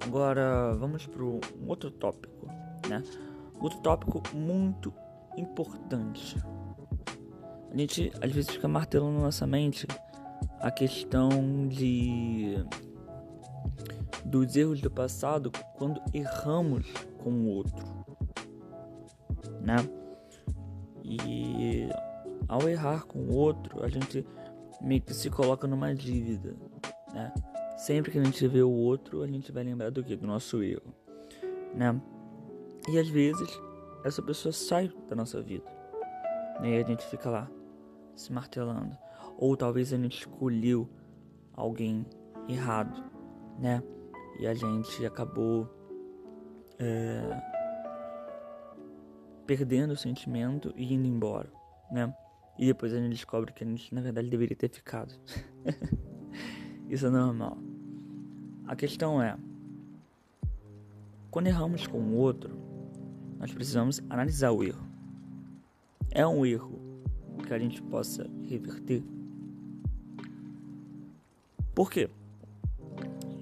agora 0.04 0.74
vamos 0.74 1.06
para 1.06 1.24
um 1.24 1.40
outro 1.66 1.90
tópico, 1.90 2.46
né? 2.90 3.02
Outro 3.58 3.78
tópico 3.78 4.22
muito 4.36 4.92
importante. 5.34 6.36
A 7.70 7.76
gente 7.76 8.12
às 8.20 8.32
vezes 8.32 8.50
fica 8.50 8.68
martelando 8.68 9.18
na 9.18 9.24
nossa 9.24 9.46
mente 9.46 9.86
a 10.60 10.70
questão 10.70 11.68
de 11.68 12.56
dos 14.24 14.56
erros 14.56 14.80
do 14.80 14.90
passado 14.90 15.52
quando 15.76 16.00
erramos 16.12 16.86
com 17.18 17.30
o 17.30 17.48
outro, 17.48 17.86
né? 19.60 19.76
E 21.04 21.88
ao 22.48 22.68
errar 22.68 23.04
com 23.06 23.20
o 23.20 23.34
outro, 23.34 23.84
a 23.84 23.88
gente 23.88 24.26
meio 24.80 25.00
que 25.00 25.14
se 25.14 25.30
coloca 25.30 25.66
numa 25.66 25.94
dívida, 25.94 26.56
né? 27.12 27.32
Sempre 27.76 28.10
que 28.10 28.18
a 28.18 28.24
gente 28.24 28.46
vê 28.48 28.62
o 28.62 28.70
outro, 28.70 29.22
a 29.22 29.26
gente 29.26 29.52
vai 29.52 29.62
lembrar 29.62 29.90
do 29.90 30.02
que? 30.02 30.16
Do 30.16 30.26
nosso 30.26 30.62
erro, 30.62 30.94
né? 31.74 32.00
E 32.88 32.98
às 32.98 33.08
vezes 33.08 33.60
essa 34.04 34.22
pessoa 34.22 34.52
sai 34.52 34.92
da 35.08 35.14
nossa 35.14 35.40
vida, 35.40 35.64
né? 36.60 36.78
E 36.78 36.82
a 36.82 36.86
gente 36.86 37.04
fica 37.06 37.30
lá 37.30 37.50
se 38.16 38.32
martelando 38.32 38.96
ou 39.38 39.56
talvez 39.56 39.92
a 39.92 39.96
gente 39.96 40.18
escolheu 40.18 40.88
alguém 41.52 42.06
errado, 42.48 43.04
né? 43.58 43.82
E 44.38 44.46
a 44.46 44.54
gente 44.54 45.04
acabou 45.04 45.68
é, 46.78 47.42
perdendo 49.46 49.92
o 49.92 49.96
sentimento 49.96 50.72
e 50.76 50.92
indo 50.94 51.06
embora, 51.06 51.50
né? 51.90 52.14
E 52.58 52.66
depois 52.66 52.92
a 52.92 52.96
gente 52.98 53.10
descobre 53.10 53.52
que 53.52 53.62
a 53.62 53.66
gente 53.66 53.94
na 53.94 54.00
verdade 54.00 54.28
deveria 54.28 54.56
ter 54.56 54.70
ficado. 54.70 55.14
Isso 56.88 57.06
é 57.06 57.10
normal. 57.10 57.58
A 58.66 58.74
questão 58.74 59.20
é, 59.20 59.36
quando 61.30 61.46
erramos 61.48 61.86
com 61.86 61.98
o 61.98 62.14
outro, 62.14 62.56
nós 63.38 63.52
precisamos 63.52 64.00
analisar 64.08 64.52
o 64.52 64.64
erro. 64.64 64.86
É 66.10 66.26
um 66.26 66.46
erro 66.46 66.85
que 67.44 67.52
a 67.52 67.58
gente 67.58 67.82
possa 67.82 68.28
reverter? 68.42 69.02
Por 71.74 71.90
quê? 71.90 72.08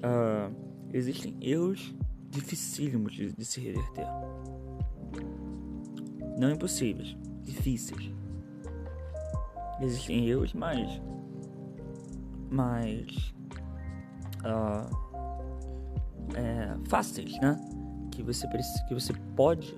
Uh, 0.04 0.54
existem 0.92 1.36
erros 1.40 1.94
dificílimos 2.30 3.12
de, 3.14 3.32
de 3.32 3.44
se 3.44 3.60
reverter. 3.60 4.06
Não 6.38 6.50
impossíveis, 6.50 7.16
difíceis. 7.42 8.12
Existem 9.80 10.28
erros 10.28 10.52
mais. 10.52 11.00
mais. 12.50 13.34
Uh, 14.40 15.04
é, 16.34 16.76
fáceis, 16.88 17.38
né? 17.40 17.58
Que 18.10 18.22
você, 18.22 18.46
que 18.88 18.94
você 18.94 19.12
pode, 19.36 19.74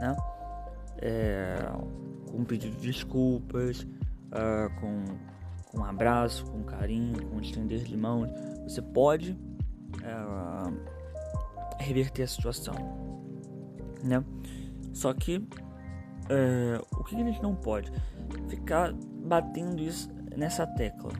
né? 0.00 0.16
É, 0.98 1.56
com 2.32 2.38
um 2.38 2.44
pedido 2.44 2.74
de 2.76 2.86
desculpas, 2.88 3.82
uh, 3.82 4.80
com, 4.80 5.04
com 5.70 5.78
um 5.78 5.84
abraço, 5.84 6.46
com 6.46 6.62
carinho, 6.64 7.22
com 7.26 7.38
estender 7.40 7.84
de 7.84 7.96
mãos, 7.96 8.30
você 8.64 8.80
pode 8.80 9.32
uh, 9.32 10.74
reverter 11.78 12.22
a 12.22 12.26
situação, 12.26 12.74
né? 14.02 14.24
Só 14.94 15.12
que 15.12 15.36
uh, 15.36 16.98
o 16.98 17.04
que 17.04 17.14
a 17.14 17.18
gente 17.18 17.42
não 17.42 17.54
pode 17.54 17.92
ficar 18.48 18.92
batendo 18.92 19.82
isso 19.82 20.10
nessa 20.34 20.66
tecla 20.66 21.12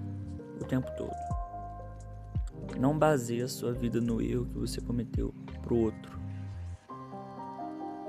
o 0.61 0.65
tempo 0.65 0.91
todo. 0.97 1.13
Não 2.79 2.99
baseie 2.99 3.43
a 3.43 3.49
sua 3.49 3.73
vida 3.73 4.01
no 4.01 4.21
erro 4.21 4.47
que 4.47 4.59
você 4.59 4.81
cometeu 4.81 5.35
pro 5.63 5.77
outro. 5.77 6.21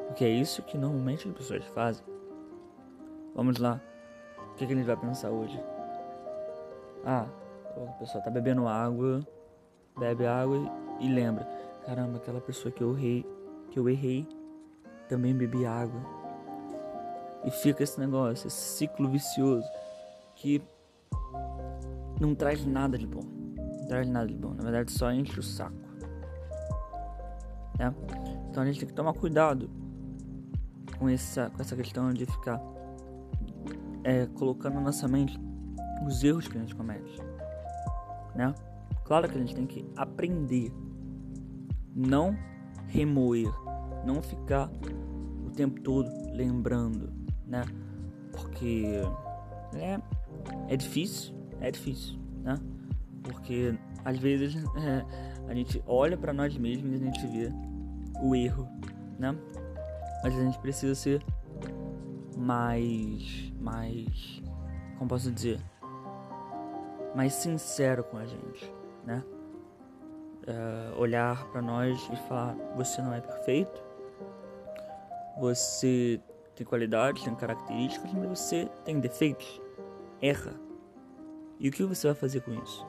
Porque 0.07 0.24
é 0.24 0.29
isso 0.29 0.62
que 0.62 0.77
normalmente 0.77 1.27
as 1.27 1.33
pessoas 1.33 1.65
fazem. 1.74 2.12
Vamos 3.36 3.58
lá. 3.58 3.82
O 4.52 4.56
que, 4.56 4.66
que 4.66 4.74
a 4.74 4.75
gente 4.75 4.86
vai 4.86 4.98
pensar 4.98 5.32
hoje? 5.32 5.60
Ah, 7.06 7.28
a 7.75 7.92
pessoa 7.94 8.24
tá 8.24 8.30
bebendo 8.30 8.68
água, 8.68 9.22
bebe 9.98 10.25
água 10.25 10.58
e, 11.00 11.08
lembra. 11.08 11.48
Caramba, 11.86 12.18
aquela 12.18 12.40
pessoa 12.40 12.72
que 12.72 12.82
eu 12.82 12.98
errei, 12.98 13.25
que 13.72 13.80
eu 13.80 13.90
errei, 13.90 14.28
também 15.10 15.34
bebi 15.34 15.66
água. 15.66 16.00
E 17.44 17.52
fica 17.52 17.84
esse 17.84 18.00
negócio, 18.00 18.48
esse 18.48 18.78
ciclo 18.78 19.10
vicioso 19.10 19.68
que 20.36 20.62
não 22.22 22.34
traz 22.34 22.66
nada 22.66 22.98
de 22.98 23.06
bom 23.06 23.44
traz 23.94 24.10
nada 24.10 24.28
de 24.28 24.34
bom. 24.34 24.54
Na 24.56 24.63
verdade, 24.63 24.92
só 24.92 25.12
enche 25.12 25.40
o 25.40 25.44
saco. 25.44 25.75
Né? 27.78 27.94
Então 28.50 28.63
a 28.63 28.66
gente 28.66 28.80
tem 28.80 28.88
que 28.88 28.94
tomar 28.94 29.13
cuidado 29.13 29.70
com 30.98 31.08
essa, 31.10 31.50
com 31.52 31.62
essa 31.62 31.75
questão 31.75 32.12
de 32.12 32.25
ficar 32.25 32.60
é, 34.03 34.25
colocando 34.27 34.75
na 34.75 34.81
nossa 34.81 35.07
mente 35.07 35.39
os 36.05 36.24
erros 36.24 36.48
que 36.48 36.57
a 36.57 36.62
gente 36.62 36.75
comete. 36.75 37.22
Né? 38.36 38.53
Claro 39.05 39.29
que 39.29 39.38
a 39.38 39.39
gente 39.39 39.55
tem 39.55 39.65
que 39.65 39.86
aprender, 39.95 40.72
não 41.95 42.36
remoer, 42.88 43.51
não 44.06 44.21
ficar 44.21 44.69
o 45.45 45.51
tempo 45.51 45.82
todo 45.82 46.10
lembrando, 46.32 47.12
né? 47.45 47.63
Porque 48.32 49.01
é, 49.75 49.99
é 50.67 50.78
difícil, 50.78 51.36
é 51.60 51.69
difícil, 51.69 52.17
né? 52.41 52.60
Porque 53.23 53.78
às 54.04 54.17
vezes 54.17 54.56
é, 54.78 55.06
a 55.47 55.54
gente 55.54 55.84
olha 55.86 56.17
para 56.17 56.34
nós 56.34 56.58
mesmos 56.58 56.93
e 56.93 56.95
a 56.95 57.06
gente 57.06 57.28
vê 57.28 57.51
o 58.21 58.36
erro, 58.36 58.67
né? 59.19 59.36
Mas 60.23 60.34
a 60.38 60.43
gente 60.43 60.58
precisa 60.60 60.95
ser 60.95 61.23
mais, 62.43 63.51
mais, 63.60 64.41
como 64.97 65.10
posso 65.10 65.32
dizer, 65.32 65.60
mais 67.15 67.34
sincero 67.34 68.03
com 68.03 68.17
a 68.17 68.25
gente, 68.25 68.73
né? 69.06 69.23
É, 70.45 70.93
olhar 70.97 71.45
para 71.51 71.62
nós 71.62 71.97
e 72.12 72.15
falar: 72.27 72.56
você 72.75 73.01
não 73.01 73.13
é 73.13 73.21
perfeito, 73.21 73.82
você 75.39 76.19
tem 76.56 76.65
qualidades, 76.65 77.23
tem 77.23 77.34
características, 77.34 78.12
mas 78.13 78.39
você 78.39 78.69
tem 78.84 78.99
defeitos, 78.99 79.62
erra. 80.21 80.53
E 81.60 81.69
o 81.69 81.71
que 81.71 81.84
você 81.84 82.08
vai 82.08 82.15
fazer 82.15 82.41
com 82.41 82.53
isso? 82.62 82.86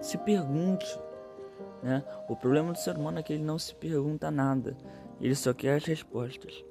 se 0.00 0.18
pergunte. 0.18 0.98
Né? 1.82 2.02
O 2.28 2.36
problema 2.36 2.72
do 2.72 2.78
ser 2.78 2.96
humano 2.96 3.18
é 3.18 3.22
que 3.22 3.32
ele 3.32 3.44
não 3.44 3.58
se 3.58 3.74
pergunta 3.74 4.30
nada, 4.30 4.76
ele 5.20 5.34
só 5.34 5.52
quer 5.52 5.76
as 5.76 5.84
respostas. 5.84 6.64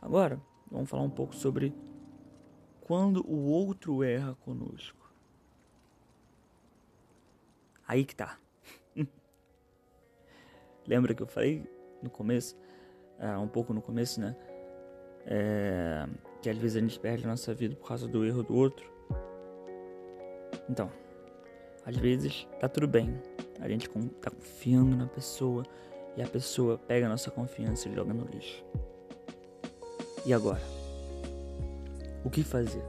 Agora 0.00 0.40
vamos 0.70 0.88
falar 0.88 1.02
um 1.02 1.10
pouco 1.10 1.34
sobre 1.34 1.74
quando 2.80 3.24
o 3.28 3.50
outro 3.50 4.02
erra 4.02 4.34
conosco. 4.44 5.12
Aí 7.86 8.04
que 8.04 8.14
tá. 8.14 8.38
Lembra 10.86 11.14
que 11.14 11.22
eu 11.22 11.26
falei 11.26 11.64
no 12.02 12.10
começo, 12.10 12.56
é, 13.18 13.36
um 13.36 13.48
pouco 13.48 13.72
no 13.72 13.82
começo, 13.82 14.20
né? 14.20 14.36
É, 15.26 16.06
que 16.40 16.48
às 16.48 16.56
vezes 16.56 16.76
a 16.76 16.80
gente 16.80 16.98
perde 16.98 17.24
a 17.24 17.28
nossa 17.28 17.52
vida 17.52 17.74
por 17.74 17.88
causa 17.88 18.06
do 18.06 18.24
erro 18.24 18.42
do 18.42 18.54
outro. 18.54 18.90
Então, 20.68 20.90
às 21.84 21.96
vezes 21.96 22.46
tá 22.60 22.68
tudo 22.68 22.86
bem. 22.86 23.20
A 23.60 23.68
gente 23.68 23.88
tá 24.20 24.30
confiando 24.30 24.96
na 24.96 25.06
pessoa 25.06 25.64
e 26.16 26.22
a 26.22 26.26
pessoa 26.26 26.78
pega 26.78 27.06
a 27.06 27.08
nossa 27.08 27.30
confiança 27.30 27.88
e 27.88 27.94
joga 27.94 28.14
no 28.14 28.24
lixo. 28.26 28.64
E 30.28 30.34
agora? 30.34 30.60
O 32.22 32.28
que 32.28 32.42
fazer? 32.42 32.84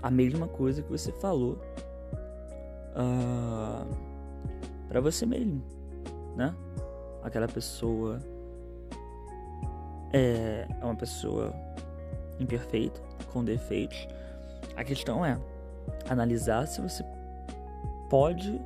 A 0.00 0.10
mesma 0.10 0.46
coisa 0.46 0.82
que 0.82 0.88
você 0.88 1.10
falou 1.10 1.58
uh, 2.94 3.84
para 4.88 5.00
você 5.00 5.26
mesmo, 5.26 5.62
né? 6.36 6.54
Aquela 7.24 7.48
pessoa 7.48 8.20
é, 10.12 10.68
é 10.80 10.84
uma 10.84 10.94
pessoa 10.94 11.52
imperfeita, 12.38 13.00
com 13.32 13.44
defeitos 13.44 14.06
a 14.76 14.84
questão 14.84 15.24
é 15.24 15.38
analisar 16.08 16.66
se 16.66 16.80
você 16.80 17.04
pode 18.08 18.60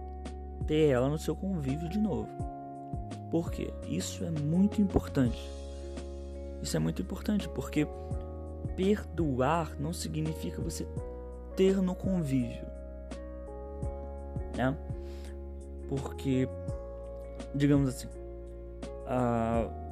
ter 0.67 0.91
ela 0.91 1.09
no 1.09 1.19
seu 1.19 1.35
convívio 1.35 1.89
de 1.89 1.99
novo. 1.99 2.29
Por 3.31 3.51
quê? 3.51 3.73
Isso 3.89 4.25
é 4.25 4.31
muito 4.31 4.81
importante. 4.81 5.51
Isso 6.65 6.79
é 6.79 6.81
muito 6.81 7.03
importante 7.03 7.47
porque 7.51 7.87
perdoar 8.75 9.79
não 9.79 9.93
significa 9.93 10.63
você 10.63 10.89
ter 11.55 11.77
no 11.77 11.95
convívio, 11.95 12.65
né? 14.57 14.75
Porque, 15.87 16.49
digamos 17.55 17.91
assim, 17.91 18.09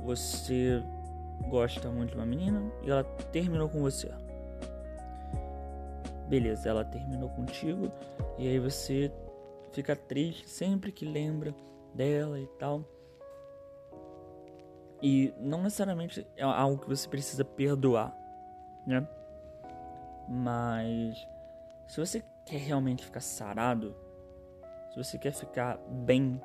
você 0.03 0.83
gosta 1.51 1.91
muito 1.91 2.13
de 2.13 2.17
uma 2.17 2.25
menina 2.25 2.63
e 2.83 2.91
ela 2.91 3.05
terminou 3.05 3.69
com 3.69 3.83
você 3.83 4.11
beleza, 6.27 6.71
ela 6.71 6.83
terminou 6.87 7.29
contigo 7.29 7.93
e 8.39 8.49
aí 8.49 8.59
você 8.59 9.13
fica 9.73 9.95
triste 9.95 10.49
sempre 10.49 10.91
que 10.91 11.05
lembra 11.05 11.55
dela 11.95 12.41
e 12.41 12.47
tal. 12.59 12.83
E 15.03 15.35
não 15.37 15.62
necessariamente 15.62 16.25
é 16.37 16.45
algo 16.45 16.79
que 16.79 16.88
você 16.88 17.09
precisa 17.09 17.45
perdoar, 17.45 18.17
né? 18.87 19.07
Mas 20.29 21.27
se 21.88 21.99
você 21.99 22.23
quer 22.47 22.59
realmente 22.59 23.05
ficar 23.05 23.21
sarado, 23.21 23.97
se 24.91 24.97
você 24.97 25.19
quer 25.19 25.33
ficar 25.33 25.77
bem, 25.88 26.41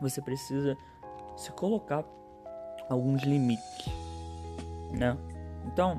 você 0.00 0.22
precisa 0.22 0.74
se 1.36 1.52
colocar 1.52 2.04
alguns 2.88 3.22
limites, 3.22 3.86
né? 4.90 5.18
Então, 5.66 5.98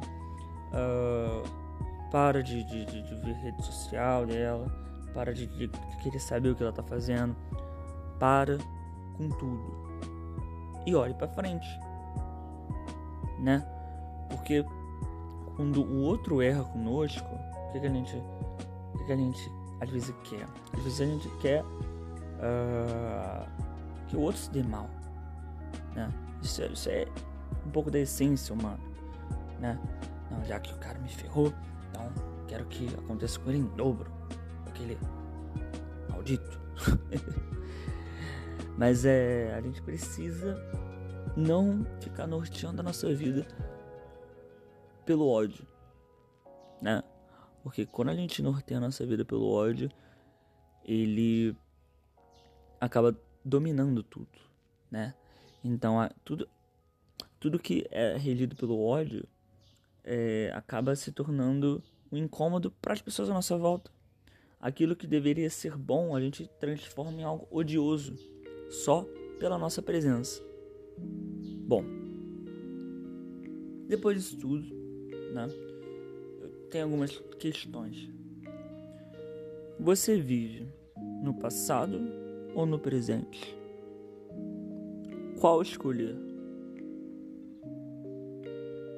uh, 0.72 1.48
para 2.12 2.42
de, 2.42 2.64
de, 2.64 2.86
de, 2.86 3.16
ver 3.16 3.34
rede 3.36 3.64
social 3.64 4.26
dela, 4.26 4.66
para 5.14 5.34
de, 5.34 5.46
de, 5.46 5.70
querer 6.02 6.20
saber 6.20 6.50
o 6.50 6.56
que 6.56 6.64
ela 6.64 6.74
tá 6.74 6.84
fazendo, 6.84 7.36
para 8.20 8.58
com 9.18 9.30
tudo 9.30 9.85
e 10.86 10.96
olhe 10.96 11.14
para 11.14 11.28
frente, 11.28 11.68
né? 13.40 13.66
Porque 14.30 14.66
quando 15.56 15.84
o 15.84 16.02
outro 16.04 16.42
erra 16.42 16.64
conosco, 16.64 17.28
o 17.70 17.72
que, 17.72 17.80
que 17.80 17.88
a 17.88 17.90
gente, 17.90 18.16
o 18.16 18.98
que, 18.98 19.06
que 19.06 19.12
a 19.12 19.16
gente 19.16 19.52
às 19.80 19.90
vezes 19.90 20.16
quer? 20.24 20.48
Às 20.74 20.84
vezes 20.84 21.02
a 21.02 21.06
gente 21.06 21.30
quer 21.38 21.64
uh, 21.64 23.48
que 24.08 24.16
o 24.16 24.22
outro 24.22 24.42
se 24.42 24.52
dê 24.52 24.64
mal, 24.64 24.90
né? 25.94 26.10
Isso, 26.42 26.62
é, 26.62 26.68
isso 26.68 26.90
é 26.90 27.08
um 27.66 27.72
pouco 27.72 27.90
da 27.90 28.00
essência 28.00 28.54
humana, 28.54 28.80
né? 29.60 29.80
Não, 30.30 30.44
já 30.46 30.60
que 30.60 30.74
o 30.74 30.78
cara 30.78 31.00
me 31.00 31.10
ferrou, 31.10 31.54
então 31.90 32.12
quero 32.48 32.66
que 32.66 32.88
aconteça 32.96 33.40
com 33.40 33.50
ele 33.50 33.60
em 33.60 33.76
dobro. 33.76 34.12
Aquele 34.68 34.98
maldito. 36.10 36.60
Mas 38.78 39.06
é, 39.06 39.54
a 39.54 39.62
gente 39.62 39.82
precisa 39.82 40.58
não 41.36 41.86
ficar 42.02 42.28
norteando 42.28 42.82
a 42.82 42.84
nossa 42.84 43.14
vida 43.14 43.48
pelo 45.06 45.28
ódio, 45.28 45.66
né? 46.82 47.02
Porque 47.64 47.86
quando 47.86 48.10
a 48.10 48.16
gente 48.16 48.42
norteia 48.42 48.78
a 48.78 48.82
nossa 48.82 49.06
vida 49.06 49.24
pelo 49.24 49.50
ódio, 49.50 49.90
ele 50.84 51.56
acaba 52.80 53.18
dominando 53.44 54.04
tudo, 54.04 54.40
né? 54.92 55.16
Então, 55.64 55.98
tudo, 56.24 56.48
tudo 57.40 57.58
que 57.58 57.88
é 57.90 58.18
regido 58.18 58.56
pelo 58.56 58.84
ódio 58.84 59.26
é, 60.04 60.52
acaba 60.54 60.96
se 60.96 61.12
tornando 61.12 61.82
um 62.12 62.18
incômodo 62.18 62.70
para 62.70 62.94
as 62.94 63.02
pessoas 63.02 63.30
à 63.30 63.34
nossa 63.34 63.58
volta. 63.58 63.90
Aquilo 64.60 64.96
que 64.96 65.08
deveria 65.08 65.50
ser 65.50 65.78
bom, 65.78 66.16
a 66.16 66.22
gente 66.22 66.48
transforma 66.60 67.22
em 67.22 67.24
algo 67.24 67.48
odioso 67.50 68.35
só 68.70 69.06
pela 69.40 69.58
nossa 69.58 69.82
presença. 69.82 70.44
Bom, 71.68 71.84
depois 73.88 74.18
disso 74.18 74.38
tudo, 74.38 74.66
né, 75.34 75.48
tem 76.70 76.82
algumas 76.82 77.18
questões. 77.40 78.10
Você 79.80 80.20
vive 80.20 80.68
no 81.24 81.34
passado 81.34 82.00
ou 82.54 82.66
no 82.66 82.80
presente? 82.80 83.58
Qual 85.40 85.62
escolher? 85.62 86.16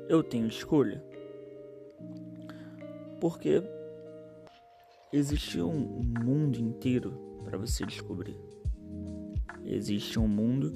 Eu 0.08 0.24
tenho 0.24 0.48
escolha? 0.48 1.04
Porque 3.20 3.62
existe 5.12 5.60
um 5.62 6.04
mundo 6.24 6.58
inteiro 6.58 7.12
para 7.44 7.58
você 7.58 7.86
descobrir. 7.86 8.38
Existe 9.70 10.18
um 10.18 10.28
mundo 10.28 10.72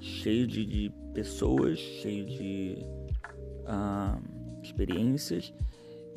cheio 0.00 0.48
de, 0.48 0.66
de 0.66 0.92
pessoas, 1.14 1.78
cheio 1.78 2.26
de 2.26 2.78
uh, 3.62 4.20
experiências, 4.62 5.54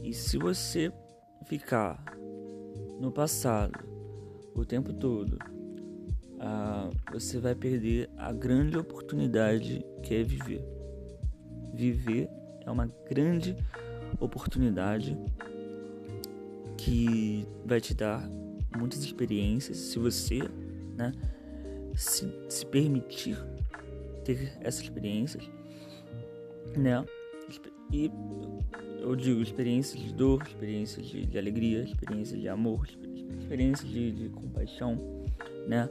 e 0.03 0.11
se 0.11 0.37
você 0.37 0.91
ficar 1.45 2.03
no 2.99 3.11
passado 3.11 3.77
o 4.55 4.65
tempo 4.65 4.91
todo, 4.91 5.37
uh, 6.35 6.91
você 7.11 7.37
vai 7.39 7.53
perder 7.53 8.09
a 8.17 8.33
grande 8.33 8.75
oportunidade 8.75 9.85
que 10.01 10.15
é 10.15 10.23
viver. 10.23 10.65
Viver 11.73 12.27
é 12.61 12.71
uma 12.71 12.87
grande 13.07 13.55
oportunidade 14.19 15.15
que 16.77 17.47
vai 17.65 17.79
te 17.79 17.93
dar 17.93 18.27
muitas 18.75 19.03
experiências 19.03 19.77
se 19.77 19.99
você, 19.99 20.39
né, 20.95 21.11
se, 21.95 22.31
se 22.49 22.65
permitir 22.65 23.37
ter 24.23 24.53
essas 24.61 24.81
experiências, 24.81 25.49
né? 26.75 27.05
E 27.91 28.11
eu 28.99 29.15
digo 29.15 29.41
experiências 29.41 30.01
de 30.01 30.13
dor, 30.13 30.41
experiências 30.47 31.05
de, 31.05 31.25
de 31.25 31.37
alegria, 31.37 31.83
experiências 31.83 32.39
de 32.39 32.49
amor, 32.49 32.87
experiências 33.39 33.87
de, 33.87 34.11
de, 34.11 34.29
compaixão, 34.29 34.97
né? 35.67 35.89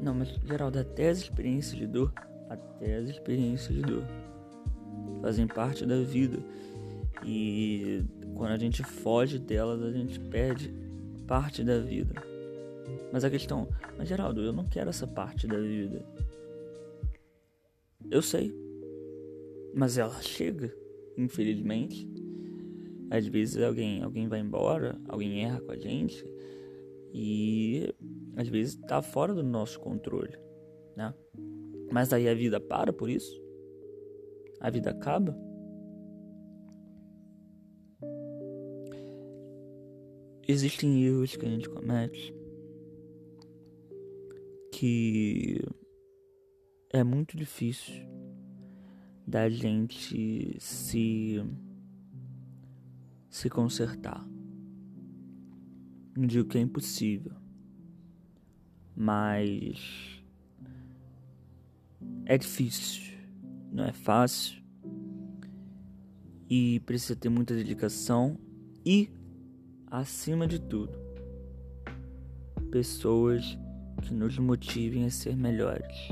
Não, 0.00 0.14
mas 0.14 0.28
Geraldo, 0.46 0.78
até 0.78 1.10
as 1.10 1.18
experiências 1.18 1.76
de 1.76 1.86
dor, 1.86 2.12
até 2.48 2.96
as 2.96 3.08
experiências 3.08 3.74
de 3.74 3.82
dor 3.82 4.04
fazem 5.20 5.46
parte 5.46 5.84
da 5.84 6.00
vida 6.00 6.38
e 7.24 8.04
quando 8.34 8.52
a 8.52 8.58
gente 8.58 8.82
foge 8.82 9.38
delas, 9.38 9.82
a 9.82 9.90
gente 9.90 10.18
perde 10.20 10.72
parte 11.26 11.64
da 11.64 11.78
vida. 11.78 12.14
Mas 13.12 13.24
a 13.24 13.30
questão, 13.30 13.68
mas 13.96 14.08
Geraldo, 14.08 14.42
eu 14.42 14.52
não 14.52 14.64
quero 14.64 14.90
essa 14.90 15.06
parte 15.06 15.46
da 15.46 15.58
vida. 15.58 16.04
Eu 18.10 18.22
sei. 18.22 18.54
Mas 19.74 19.98
ela 19.98 20.20
chega, 20.22 20.74
infelizmente. 21.16 22.08
Às 23.10 23.26
vezes 23.26 23.62
alguém, 23.62 24.02
alguém 24.02 24.28
vai 24.28 24.40
embora, 24.40 25.00
alguém 25.08 25.42
erra 25.44 25.60
com 25.60 25.72
a 25.72 25.78
gente 25.78 26.22
e 27.12 27.94
às 28.36 28.48
vezes 28.48 28.76
tá 28.76 29.00
fora 29.00 29.32
do 29.32 29.42
nosso 29.42 29.80
controle, 29.80 30.36
né? 30.94 31.14
Mas 31.90 32.12
aí 32.12 32.28
a 32.28 32.34
vida 32.34 32.60
para 32.60 32.92
por 32.92 33.08
isso? 33.08 33.42
A 34.60 34.68
vida 34.68 34.90
acaba? 34.90 35.34
Existem 40.46 41.04
erros 41.04 41.34
que 41.34 41.46
a 41.46 41.48
gente 41.48 41.68
comete 41.68 42.37
que 44.78 45.60
é 46.92 47.02
muito 47.02 47.36
difícil 47.36 48.06
da 49.26 49.48
gente 49.48 50.56
se 50.60 51.42
se 53.28 53.50
consertar. 53.50 54.24
Não 56.16 56.28
digo 56.28 56.48
que 56.48 56.58
é 56.58 56.60
impossível, 56.60 57.32
mas 58.94 60.22
é 62.24 62.38
difícil, 62.38 63.18
não 63.72 63.84
é 63.84 63.92
fácil 63.92 64.62
e 66.48 66.78
precisa 66.86 67.16
ter 67.16 67.28
muita 67.28 67.52
dedicação 67.52 68.38
e, 68.86 69.10
acima 69.88 70.46
de 70.46 70.60
tudo, 70.60 70.96
pessoas 72.70 73.58
que 74.02 74.14
nos 74.14 74.38
motivem 74.38 75.04
a 75.06 75.10
ser 75.10 75.36
melhores. 75.36 76.08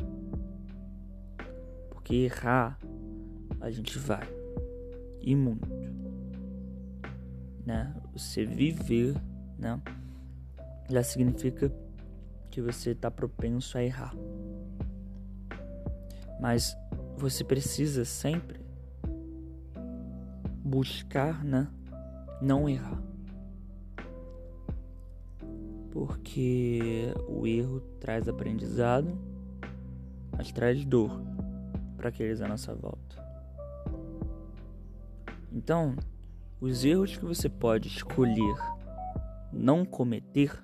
Porque 1.91 2.15
errar 2.15 2.79
a 3.61 3.71
gente 3.71 3.99
vai. 3.99 4.29
E 5.21 5.35
muito. 5.35 5.69
Né? 7.65 7.95
Você 8.13 8.45
viver, 8.45 9.15
né? 9.59 9.81
Já 10.89 11.03
significa 11.03 11.73
que 12.51 12.63
você 12.63 12.91
está 12.91 13.11
propenso 13.11 13.77
a 13.77 13.83
errar. 13.83 14.15
Mas 16.41 16.77
você 17.17 17.43
precisa 17.43 18.05
sempre 18.05 18.61
buscar, 20.65 21.45
né? 21.45 21.69
Não 22.41 22.69
errar. 22.69 23.06
Porque 25.97 27.15
o 27.27 27.47
erro 27.47 27.81
traz 27.99 28.29
aprendizado, 28.29 29.19
mas 30.31 30.53
traz 30.53 30.85
dor 30.85 31.23
para 31.97 32.11
aqueles 32.11 32.43
à 32.43 32.47
nossa 32.47 32.75
volta. 32.75 33.17
Então, 35.51 35.97
os 36.61 36.85
erros 36.85 37.17
que 37.17 37.25
você 37.25 37.49
pode 37.49 37.89
escolher 37.89 38.57
não 39.51 39.87
cometer, 39.87 40.63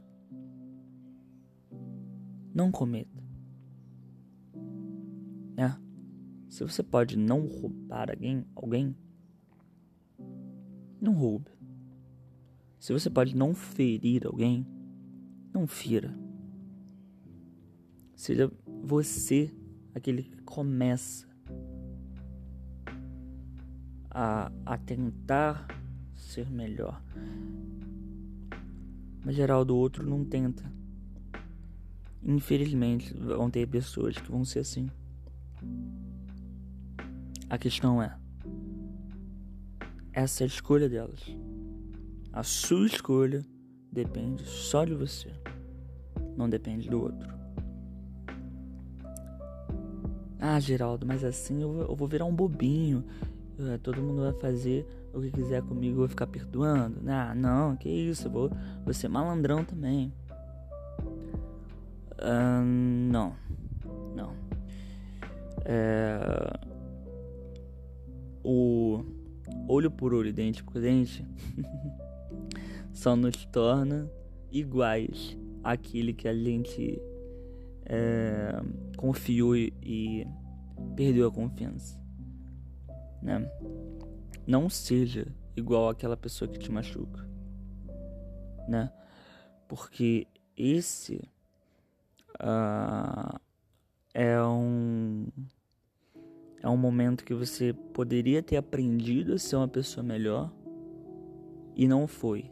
não 2.55 2.71
cometa. 2.71 3.25
É. 5.57 5.75
Se 6.51 6.63
você 6.63 6.83
pode 6.83 7.17
não 7.17 7.47
roubar 7.47 8.11
alguém, 8.11 8.45
alguém, 8.55 8.95
não 11.01 11.15
roube. 11.15 11.51
Se 12.79 12.93
você 12.93 13.09
pode 13.09 13.35
não 13.35 13.55
ferir 13.55 14.27
alguém, 14.27 14.67
não 15.53 15.67
fira. 15.67 16.15
Seja 18.15 18.51
você 18.83 19.53
aquele 19.95 20.23
que 20.23 20.43
começa 20.43 21.27
a, 24.11 24.51
a 24.65 24.79
tentar 24.79 25.67
ser 26.15 26.49
melhor. 26.51 27.03
Mas 29.25 29.37
geral 29.37 29.65
do 29.65 29.77
outro 29.77 30.09
não 30.09 30.25
tenta. 30.25 30.65
Infelizmente, 32.23 33.13
vão 33.15 33.51
ter 33.51 33.67
pessoas 33.67 34.17
que 34.17 34.31
vão 34.31 34.45
ser 34.45 34.61
assim. 34.61 34.89
A 37.51 37.59
questão 37.59 38.03
é: 38.03 38.17
essa 40.13 40.43
é 40.43 40.45
a 40.45 40.47
escolha 40.47 40.89
delas. 40.89 41.21
A 42.33 42.43
sua 42.43 42.87
escolha 42.87 43.45
depende 43.93 44.45
só 44.45 44.85
de 44.85 44.95
você, 44.95 45.31
não 46.37 46.49
depende 46.49 46.89
do 46.89 47.03
outro. 47.03 47.31
Ah, 50.41 50.59
Geraldo, 50.59 51.07
mas 51.07 51.23
assim 51.23 51.63
eu, 51.63 51.95
vou 51.95 52.09
virar 52.09 52.25
um 52.25 52.35
bobinho. 52.35 53.05
É, 53.61 53.79
todo 53.79 54.03
mundo 54.03 54.23
vai 54.23 54.33
fazer 54.33 54.85
o 55.15 55.21
que 55.21 55.31
quiser 55.31 55.63
comigo, 55.63 55.93
eu 55.93 55.99
vou 55.99 56.09
ficar 56.09 56.27
perdoando. 56.27 57.01
Ah, 57.09 57.33
não, 57.33 57.77
que 57.77 57.89
isso, 57.89 58.27
eu 58.27 58.33
vou, 58.33 58.51
vou 58.85 58.93
ser 58.93 59.07
malandrão 59.07 59.65
também. 59.65 60.13
Uh, 62.19 62.65
não, 62.65 63.37
não. 64.17 64.33
É, 65.65 66.59
o 68.43 69.05
olho 69.69 69.91
por 69.91 70.13
olho, 70.13 70.33
dente 70.33 70.65
por 70.65 70.81
dente, 70.81 71.25
só 72.93 73.17
nos 73.17 73.45
torna 73.47 74.11
iguais 74.51 75.37
àquele 75.63 76.13
que 76.13 76.29
a 76.29 76.35
gente 76.35 77.01
é, 77.87 78.61
confiou 78.97 79.57
e, 79.57 80.27
perdeu 80.97 81.29
a 81.29 81.33
confiança. 81.33 82.01
Né? 83.23 83.51
Não 84.47 84.69
seja 84.69 85.27
igual 85.57 85.89
àquela 85.89 86.17
pessoa 86.17 86.49
que 86.49 86.59
te 86.59 86.71
machuca, 86.71 87.27
né? 88.69 88.93
Porque 89.69 90.27
esse 90.57 91.23
uh, 92.41 93.39
é 94.13 94.43
um 94.43 95.27
é 96.63 96.69
um 96.69 96.77
momento 96.77 97.25
que 97.25 97.35
você 97.35 97.73
poderia 97.73 98.43
ter 98.43 98.57
aprendido 98.57 99.35
a 99.35 99.39
ser 99.39 99.57
uma 99.57 99.69
pessoa 99.69 100.05
melhor 100.05 100.53
e 101.75 101.89
não 101.89 102.07
foi. 102.07 102.51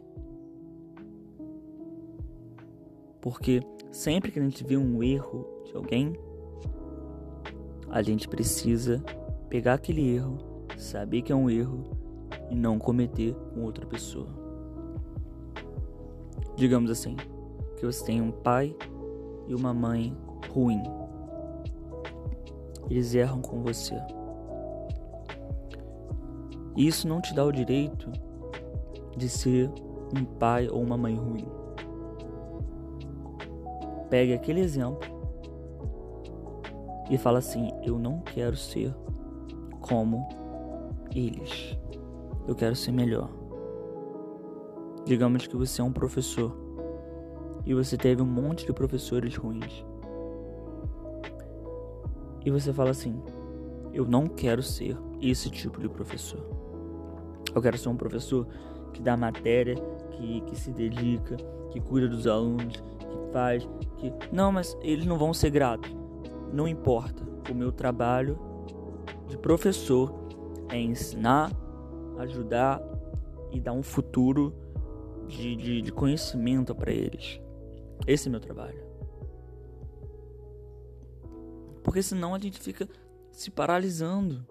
Porque 3.21 3.61
sempre 3.91 4.31
que 4.31 4.39
a 4.39 4.43
gente 4.43 4.63
vê 4.63 4.75
um 4.75 5.03
erro 5.03 5.47
de 5.65 5.75
alguém, 5.75 6.13
a 7.89 8.01
gente 8.01 8.27
precisa 8.27 9.03
pegar 9.49 9.75
aquele 9.75 10.15
erro, 10.15 10.37
saber 10.77 11.21
que 11.21 11.31
é 11.31 11.35
um 11.35 11.49
erro 11.49 11.83
e 12.49 12.55
não 12.55 12.79
cometer 12.79 13.35
com 13.53 13.63
outra 13.63 13.85
pessoa. 13.85 14.27
Digamos 16.55 16.89
assim, 16.89 17.15
que 17.77 17.85
você 17.85 18.03
tem 18.05 18.21
um 18.21 18.31
pai 18.31 18.75
e 19.47 19.53
uma 19.53 19.73
mãe 19.73 20.15
ruim. 20.51 20.81
Eles 22.89 23.13
erram 23.13 23.41
com 23.41 23.61
você. 23.61 23.95
Isso 26.75 27.07
não 27.07 27.21
te 27.21 27.33
dá 27.33 27.45
o 27.45 27.51
direito 27.51 28.11
de 29.15 29.27
ser 29.27 29.69
um 30.15 30.23
pai 30.23 30.67
ou 30.69 30.81
uma 30.81 30.97
mãe 30.97 31.15
ruim. 31.15 31.60
Pegue 34.11 34.33
aquele 34.33 34.59
exemplo 34.59 35.09
e 37.09 37.17
fala 37.17 37.39
assim: 37.39 37.71
Eu 37.81 37.97
não 37.97 38.19
quero 38.19 38.57
ser 38.57 38.93
como 39.79 40.27
eles. 41.15 41.79
Eu 42.45 42.53
quero 42.53 42.75
ser 42.75 42.91
melhor. 42.91 43.29
Digamos 45.05 45.47
que 45.47 45.55
você 45.55 45.79
é 45.79 45.83
um 45.83 45.93
professor 45.93 46.53
e 47.65 47.73
você 47.73 47.95
teve 47.95 48.21
um 48.21 48.25
monte 48.25 48.65
de 48.65 48.73
professores 48.73 49.33
ruins. 49.37 49.85
E 52.45 52.51
você 52.51 52.73
fala 52.73 52.89
assim: 52.89 53.23
Eu 53.93 54.05
não 54.05 54.27
quero 54.27 54.61
ser 54.61 54.97
esse 55.21 55.49
tipo 55.49 55.79
de 55.79 55.87
professor. 55.87 56.45
Eu 57.55 57.61
quero 57.61 57.77
ser 57.77 57.87
um 57.87 57.95
professor 57.95 58.45
que 58.91 59.01
dá 59.01 59.15
matéria, 59.15 59.75
que, 60.11 60.41
que 60.41 60.55
se 60.57 60.71
dedica, 60.71 61.37
que 61.69 61.79
cuida 61.79 62.09
dos 62.09 62.27
alunos, 62.27 62.83
faz, 63.31 63.67
não, 64.31 64.51
mas 64.51 64.77
eles 64.81 65.05
não 65.05 65.17
vão 65.17 65.33
ser 65.33 65.49
gratos. 65.49 65.91
Não 66.53 66.67
importa. 66.67 67.23
O 67.49 67.53
meu 67.53 67.71
trabalho 67.71 68.39
de 69.27 69.37
professor 69.37 70.13
é 70.69 70.79
ensinar, 70.79 71.51
ajudar 72.17 72.81
e 73.51 73.59
dar 73.59 73.73
um 73.73 73.83
futuro 73.83 74.55
de, 75.27 75.55
de, 75.55 75.81
de 75.81 75.91
conhecimento 75.91 76.73
para 76.73 76.91
eles. 76.91 77.39
Esse 78.07 78.27
é 78.27 78.31
meu 78.31 78.39
trabalho. 78.39 78.81
Porque 81.83 82.01
senão 82.01 82.33
a 82.33 82.39
gente 82.39 82.59
fica 82.59 82.87
se 83.31 83.49
paralisando, 83.49 84.45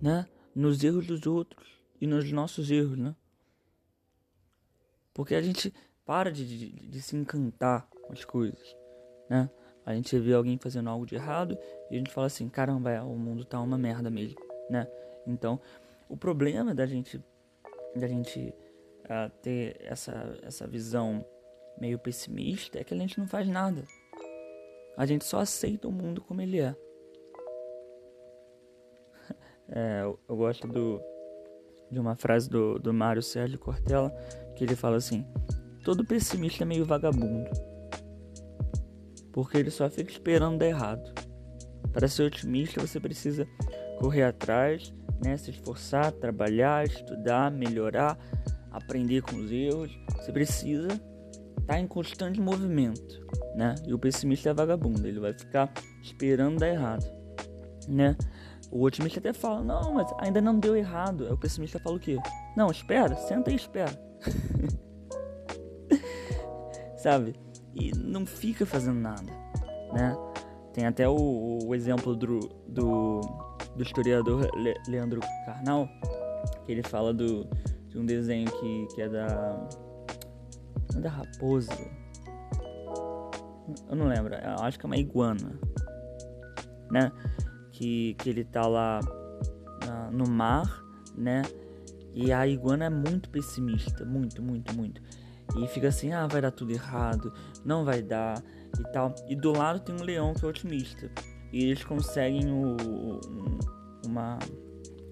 né? 0.00 0.26
Nos 0.54 0.82
erros 0.84 1.06
dos 1.06 1.26
outros 1.26 1.82
e 2.00 2.06
nos 2.06 2.30
nossos 2.30 2.70
erros, 2.70 2.98
né? 2.98 3.14
Porque 5.14 5.34
a 5.34 5.42
gente 5.42 5.72
para 6.04 6.30
de, 6.30 6.46
de, 6.46 6.88
de 6.88 7.02
se 7.02 7.16
encantar 7.16 7.88
as 8.12 8.24
coisas, 8.24 8.76
né? 9.28 9.50
A 9.84 9.94
gente 9.94 10.16
vê 10.18 10.32
alguém 10.32 10.56
fazendo 10.58 10.88
algo 10.88 11.04
de 11.04 11.16
errado 11.16 11.58
e 11.90 11.96
a 11.96 11.98
gente 11.98 12.12
fala 12.12 12.28
assim, 12.28 12.48
caramba, 12.48 12.90
é, 12.90 13.02
o 13.02 13.16
mundo 13.16 13.44
tá 13.44 13.60
uma 13.60 13.76
merda 13.76 14.10
mesmo, 14.10 14.38
né? 14.70 14.86
Então, 15.26 15.60
o 16.08 16.16
problema 16.16 16.74
da 16.74 16.86
gente, 16.86 17.20
da 17.96 18.06
gente 18.06 18.54
uh, 19.04 19.30
ter 19.40 19.76
essa, 19.80 20.38
essa 20.42 20.66
visão 20.66 21.24
meio 21.78 21.98
pessimista 21.98 22.78
é 22.78 22.84
que 22.84 22.94
a 22.94 22.96
gente 22.96 23.18
não 23.18 23.26
faz 23.26 23.48
nada. 23.48 23.82
A 24.96 25.06
gente 25.06 25.24
só 25.24 25.40
aceita 25.40 25.88
o 25.88 25.92
mundo 25.92 26.20
como 26.20 26.40
ele 26.42 26.60
é. 26.60 26.76
é 29.68 30.02
eu, 30.02 30.36
gosto 30.36 30.68
do, 30.68 31.00
de 31.90 31.98
uma 31.98 32.14
frase 32.14 32.48
do, 32.48 32.78
do 32.78 32.92
Mário 32.92 33.22
Sérgio 33.22 33.58
Cortella 33.58 34.10
que 34.54 34.62
ele 34.62 34.76
fala 34.76 34.96
assim: 34.96 35.26
Todo 35.82 36.04
pessimista 36.04 36.62
é 36.62 36.66
meio 36.66 36.84
vagabundo. 36.84 37.71
Porque 39.32 39.56
ele 39.56 39.70
só 39.70 39.88
fica 39.88 40.10
esperando 40.10 40.58
dar 40.58 40.66
errado. 40.66 41.12
Para 41.92 42.08
ser 42.08 42.24
otimista, 42.24 42.80
você 42.80 43.00
precisa 43.00 43.46
correr 43.98 44.24
atrás, 44.24 44.92
né, 45.24 45.36
se 45.36 45.50
esforçar, 45.50 46.12
trabalhar, 46.12 46.84
estudar, 46.84 47.50
melhorar, 47.50 48.18
aprender 48.70 49.22
com 49.22 49.36
os 49.36 49.52
erros. 49.52 49.96
Você 50.16 50.32
precisa 50.32 50.88
estar 50.88 51.00
tá 51.66 51.78
em 51.78 51.86
constante 51.86 52.40
movimento, 52.40 53.24
né? 53.54 53.74
E 53.86 53.94
o 53.94 53.98
pessimista 53.98 54.50
é 54.50 54.54
vagabundo, 54.54 55.06
ele 55.06 55.20
vai 55.20 55.32
ficar 55.32 55.72
esperando 56.02 56.58
dar 56.58 56.68
errado, 56.68 57.06
né? 57.88 58.16
O 58.70 58.82
otimista 58.82 59.20
até 59.20 59.32
fala: 59.32 59.62
"Não, 59.62 59.94
mas 59.94 60.12
ainda 60.18 60.40
não 60.40 60.58
deu 60.58 60.74
errado". 60.74 61.26
Aí 61.26 61.32
o 61.32 61.38
pessimista 61.38 61.78
fala 61.78 61.96
o 61.96 62.00
quê? 62.00 62.16
"Não, 62.56 62.70
espera, 62.70 63.14
senta 63.16 63.52
e 63.52 63.54
espera". 63.54 63.92
sabe? 66.96 67.34
E 67.74 67.90
não 67.96 68.26
fica 68.26 68.66
fazendo 68.66 69.00
nada, 69.00 69.32
né? 69.92 70.14
Tem 70.72 70.86
até 70.86 71.08
o, 71.08 71.58
o 71.64 71.74
exemplo 71.74 72.14
do, 72.14 72.38
do, 72.68 73.20
do 73.76 73.82
historiador 73.82 74.48
Le, 74.56 74.74
Leandro 74.88 75.20
Carnal, 75.46 75.88
que 76.64 76.72
ele 76.72 76.82
fala 76.82 77.12
do, 77.12 77.46
de 77.88 77.98
um 77.98 78.04
desenho 78.04 78.50
que, 78.50 78.86
que 78.94 79.02
é 79.02 79.08
da. 79.08 79.68
É 80.94 81.00
da 81.00 81.10
raposa. 81.10 81.72
Eu 83.88 83.96
não 83.96 84.06
lembro, 84.06 84.34
eu 84.34 84.64
acho 84.64 84.78
que 84.78 84.84
é 84.84 84.88
uma 84.88 84.96
iguana, 84.96 85.58
né? 86.90 87.10
Que, 87.70 88.14
que 88.14 88.28
ele 88.28 88.44
tá 88.44 88.66
lá 88.66 89.00
na, 89.86 90.10
no 90.10 90.28
mar, 90.28 90.82
né? 91.16 91.42
E 92.14 92.30
a 92.32 92.46
iguana 92.46 92.86
é 92.86 92.90
muito 92.90 93.30
pessimista, 93.30 94.04
muito, 94.04 94.42
muito, 94.42 94.74
muito 94.74 95.00
e 95.56 95.66
fica 95.66 95.88
assim: 95.88 96.12
ah, 96.12 96.26
vai 96.26 96.40
dar 96.40 96.50
tudo 96.50 96.72
errado, 96.72 97.32
não 97.64 97.84
vai 97.84 98.02
dar 98.02 98.42
e 98.78 98.92
tal. 98.92 99.14
E 99.28 99.36
do 99.36 99.52
lado 99.52 99.80
tem 99.80 99.94
um 99.94 100.02
leão 100.02 100.34
que 100.34 100.44
é 100.44 100.48
otimista. 100.48 101.10
E 101.52 101.64
eles 101.64 101.84
conseguem 101.84 102.50
o, 102.50 102.76
um, 103.28 103.58
uma, 104.06 104.38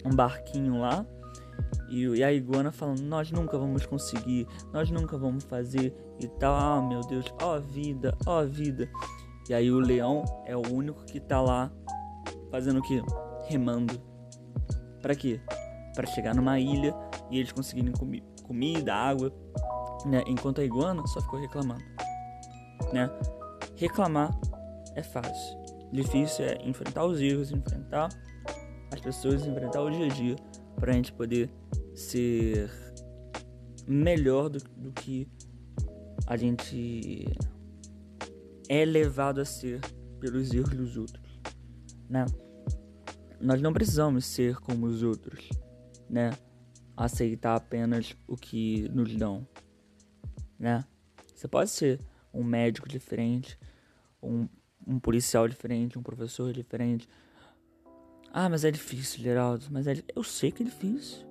um 0.04 0.10
barquinho 0.10 0.80
lá. 0.80 1.04
E, 1.90 2.04
e, 2.06 2.24
a 2.24 2.32
iguana 2.32 2.72
falando: 2.72 3.00
Nós 3.02 3.30
nunca 3.30 3.58
vamos 3.58 3.84
conseguir, 3.84 4.46
nós 4.72 4.90
nunca 4.90 5.18
vamos 5.18 5.44
fazer 5.44 5.94
e 6.18 6.26
tal. 6.26 6.54
Ah, 6.54 6.82
meu 6.82 7.00
Deus, 7.02 7.26
ó 7.42 7.56
oh, 7.56 7.60
vida, 7.60 8.16
ó 8.26 8.42
oh, 8.42 8.46
vida. 8.46 8.88
E 9.48 9.54
aí 9.54 9.70
o 9.70 9.80
leão 9.80 10.24
é 10.46 10.56
o 10.56 10.62
único 10.72 11.04
que 11.04 11.18
tá 11.18 11.40
lá 11.40 11.70
fazendo 12.50 12.78
o 12.78 12.82
que? 12.82 13.02
Remando. 13.48 14.00
Para 15.02 15.14
quê? 15.14 15.40
Para 15.94 16.06
chegar 16.06 16.34
numa 16.34 16.58
ilha 16.58 16.94
e 17.30 17.38
eles 17.38 17.50
conseguirem 17.50 17.92
comi 17.92 18.22
comida, 18.50 18.92
água 18.92 19.32
né? 20.04 20.24
Enquanto 20.26 20.60
a 20.60 20.64
iguana 20.64 21.06
só 21.06 21.20
ficou 21.20 21.38
reclamando, 21.40 21.84
né? 22.92 23.08
Reclamar 23.76 24.36
é 24.94 25.02
fácil, 25.02 25.58
difícil 25.92 26.44
é 26.44 26.58
enfrentar 26.64 27.04
os 27.04 27.20
erros, 27.20 27.52
enfrentar 27.52 28.08
as 28.92 29.00
pessoas, 29.00 29.46
enfrentar 29.46 29.80
o 29.82 29.90
dia 29.90 30.06
a 30.06 30.08
dia 30.08 30.36
para 30.76 30.90
a 30.90 30.94
gente 30.94 31.12
poder 31.12 31.48
ser 31.94 32.70
melhor 33.86 34.48
do, 34.48 34.58
do 34.76 34.92
que 34.92 35.28
a 36.26 36.36
gente 36.36 37.26
é 38.68 38.84
levado 38.84 39.40
a 39.40 39.44
ser 39.44 39.80
pelos 40.18 40.52
erros 40.52 40.74
dos 40.74 40.96
outros, 40.96 41.40
né? 42.08 42.26
Nós 43.40 43.62
não 43.62 43.72
precisamos 43.72 44.26
ser 44.26 44.56
como 44.56 44.86
os 44.86 45.02
outros, 45.02 45.48
né? 46.08 46.30
Aceitar 47.00 47.56
apenas 47.56 48.14
o 48.28 48.36
que 48.36 48.86
nos 48.90 49.16
dão, 49.16 49.48
né? 50.58 50.84
Você 51.34 51.48
pode 51.48 51.70
ser 51.70 51.98
um 52.30 52.44
médico 52.44 52.86
diferente, 52.86 53.58
um, 54.22 54.46
um 54.86 54.98
policial 55.00 55.48
diferente, 55.48 55.98
um 55.98 56.02
professor 56.02 56.52
diferente. 56.52 57.08
Ah, 58.30 58.50
mas 58.50 58.66
é 58.66 58.70
difícil, 58.70 59.22
Geraldo. 59.22 59.64
Mas 59.70 59.86
é, 59.86 59.94
eu 60.14 60.22
sei 60.22 60.52
que 60.52 60.62
é 60.62 60.66
difícil. 60.66 61.26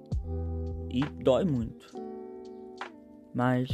E 0.89 1.05
dói 1.23 1.45
muito. 1.45 1.93
Mas 3.31 3.69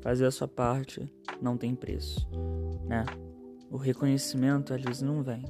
fazer 0.00 0.26
a 0.26 0.30
sua 0.32 0.48
parte 0.48 1.08
não 1.40 1.56
tem 1.56 1.76
preço, 1.76 2.28
né? 2.84 3.06
O 3.70 3.76
reconhecimento 3.76 4.74
às 4.74 4.82
vezes 4.82 5.02
não 5.02 5.22
vem. 5.22 5.44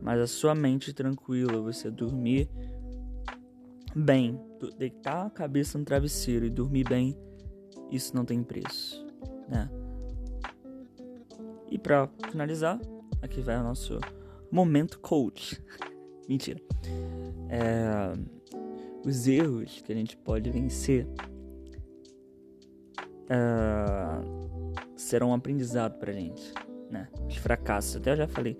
Mas 0.00 0.20
a 0.20 0.26
sua 0.26 0.52
mente 0.52 0.92
tranquila, 0.92 1.60
você 1.60 1.88
dormir 1.88 2.50
bem, 3.94 4.40
deitar 4.78 5.26
a 5.26 5.30
cabeça 5.30 5.78
no 5.78 5.84
travesseiro 5.84 6.46
e 6.46 6.50
dormir 6.50 6.84
bem, 6.84 7.16
isso 7.90 8.14
não 8.14 8.24
tem 8.24 8.42
preço, 8.42 9.04
né? 9.48 9.68
E 11.70 11.78
para 11.78 12.08
finalizar, 12.30 12.78
aqui 13.20 13.40
vai 13.40 13.58
o 13.58 13.62
nosso 13.62 13.98
momento 14.50 14.98
coach. 15.00 15.62
Mentira. 16.28 16.60
É, 17.48 18.12
os 19.04 19.26
erros 19.26 19.82
que 19.82 19.92
a 19.92 19.94
gente 19.94 20.16
pode 20.16 20.50
vencer 20.50 21.06
é, 23.28 23.36
serão 24.96 25.30
um 25.30 25.34
aprendizado 25.34 25.98
pra 25.98 26.12
gente, 26.12 26.52
né? 26.90 27.08
Os 27.26 27.36
fracassos, 27.36 27.96
até 27.96 28.12
eu 28.12 28.16
já 28.16 28.28
falei, 28.28 28.58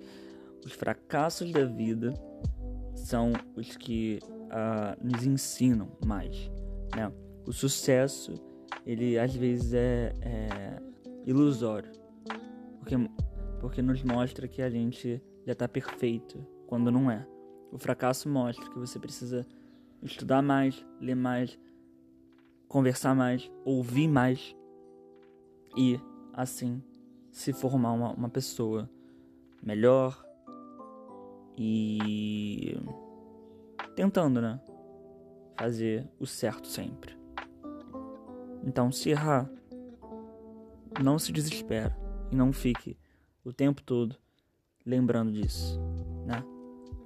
os 0.65 0.73
fracassos 0.73 1.51
da 1.51 1.65
vida 1.65 2.13
são 2.95 3.33
os 3.55 3.75
que 3.75 4.19
uh, 4.53 5.05
nos 5.05 5.25
ensinam 5.25 5.91
mais, 6.05 6.51
né? 6.95 7.11
O 7.45 7.51
sucesso, 7.51 8.33
ele 8.85 9.17
às 9.17 9.35
vezes 9.35 9.73
é, 9.73 10.13
é 10.21 10.81
ilusório, 11.25 11.91
porque, 12.79 12.95
porque 13.59 13.81
nos 13.81 14.01
mostra 14.03 14.47
que 14.47 14.61
a 14.61 14.69
gente 14.69 15.21
já 15.45 15.53
está 15.53 15.67
perfeito, 15.67 16.45
quando 16.67 16.91
não 16.91 17.09
é. 17.09 17.27
O 17.71 17.77
fracasso 17.77 18.29
mostra 18.29 18.69
que 18.69 18.79
você 18.79 18.99
precisa 18.99 19.45
estudar 20.01 20.41
mais, 20.41 20.85
ler 21.01 21.15
mais, 21.15 21.59
conversar 22.67 23.15
mais, 23.15 23.51
ouvir 23.65 24.07
mais 24.07 24.55
e, 25.75 25.99
assim, 26.33 26.81
se 27.31 27.51
formar 27.51 27.93
uma, 27.93 28.11
uma 28.13 28.29
pessoa 28.29 28.89
melhor 29.61 30.23
e 31.57 32.77
tentando, 33.95 34.41
né? 34.41 34.59
Fazer 35.57 36.09
o 36.19 36.25
certo 36.25 36.67
sempre. 36.67 37.17
Então, 38.63 38.91
se 38.91 39.09
errar, 39.09 39.49
não 41.01 41.19
se 41.19 41.31
desespera 41.31 41.95
e 42.31 42.35
não 42.35 42.53
fique 42.53 42.97
o 43.43 43.51
tempo 43.51 43.81
todo 43.81 44.15
lembrando 44.85 45.31
disso, 45.31 45.79
né? 46.25 46.43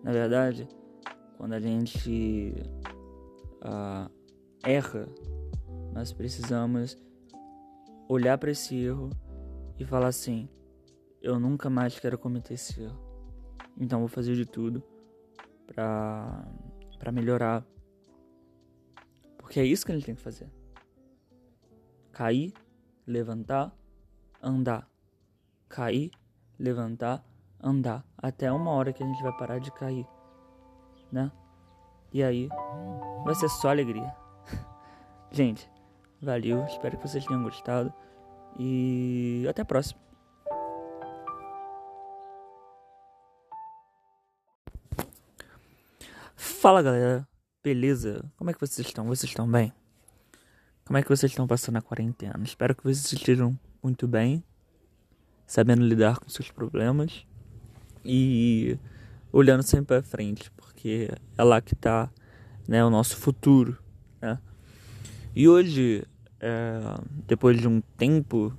Na 0.04 0.12
verdade, 0.12 0.68
quando 1.38 1.54
a 1.54 1.60
gente 1.60 2.54
uh, 3.62 4.12
erra, 4.64 5.08
nós 5.94 6.14
precisamos 6.14 6.98
olhar 8.08 8.38
para 8.38 8.52
esse 8.52 8.76
erro 8.76 9.10
e 9.80 9.86
falar 9.86 10.08
assim: 10.08 10.50
eu 11.22 11.40
nunca 11.40 11.70
mais 11.70 12.00
quero 12.00 12.18
cometer 12.18 12.54
esse 12.54 12.82
erro. 12.82 13.00
Então 13.80 14.00
vou 14.00 14.08
fazer 14.08 14.36
de 14.36 14.46
tudo 14.46 14.84
para 15.68 16.48
para 16.98 17.12
melhorar. 17.12 17.66
Porque 19.38 19.60
é 19.60 19.64
isso 19.64 19.86
que 19.86 19.94
gente 19.94 20.06
tem 20.06 20.16
que 20.16 20.22
fazer. 20.22 20.50
Cair, 22.12 22.54
levantar, 23.06 23.74
andar. 24.42 24.90
Cair, 25.70 26.12
levantar, 26.60 27.24
andar. 27.62 28.06
Até 28.18 28.52
uma 28.52 28.72
hora 28.72 28.92
que 28.92 29.04
a 29.04 29.08
gente 29.08 29.22
vai 29.22 29.36
parar 29.38 29.60
de 29.60 29.72
cair. 29.72 30.08
Né? 31.12 31.32
E 32.12 32.24
aí, 32.24 32.50
vai 33.24 33.36
ser 33.36 33.50
só 33.50 33.70
alegria. 33.70 34.16
gente, 35.32 35.70
valeu. 36.22 36.66
Espero 36.66 36.98
que 36.98 37.08
vocês 37.08 37.26
tenham 37.26 37.44
gostado. 37.44 37.94
E 38.58 39.46
até 39.50 39.62
a 39.62 39.66
próxima. 39.66 40.07
Fala 46.40 46.84
galera, 46.84 47.28
beleza? 47.64 48.24
Como 48.38 48.52
é 48.52 48.54
que 48.54 48.60
vocês 48.60 48.86
estão? 48.86 49.08
Vocês 49.08 49.32
estão 49.32 49.50
bem? 49.50 49.74
Como 50.86 50.96
é 50.96 51.02
que 51.02 51.10
vocês 51.10 51.32
estão 51.32 51.48
passando 51.48 51.78
a 51.78 51.82
quarentena? 51.82 52.40
Espero 52.44 52.76
que 52.76 52.84
vocês 52.84 53.12
estejam 53.12 53.60
muito 53.82 54.08
bem, 54.08 54.44
sabendo 55.48 55.84
lidar 55.84 56.20
com 56.20 56.30
seus 56.30 56.52
problemas 56.52 57.26
e 58.06 58.78
olhando 59.34 59.64
sempre 59.64 59.88
para 59.88 60.04
frente, 60.04 60.52
porque 60.52 61.10
é 61.36 61.44
lá 61.44 61.60
que 61.60 61.74
está 61.74 62.08
né, 62.68 62.86
o 62.86 62.90
nosso 62.92 63.18
futuro. 63.18 63.76
Né? 64.22 64.38
E 65.36 65.50
hoje, 65.50 66.06
é, 66.40 66.80
depois 67.26 67.60
de 67.60 67.68
um 67.68 67.82
tempo, 67.98 68.56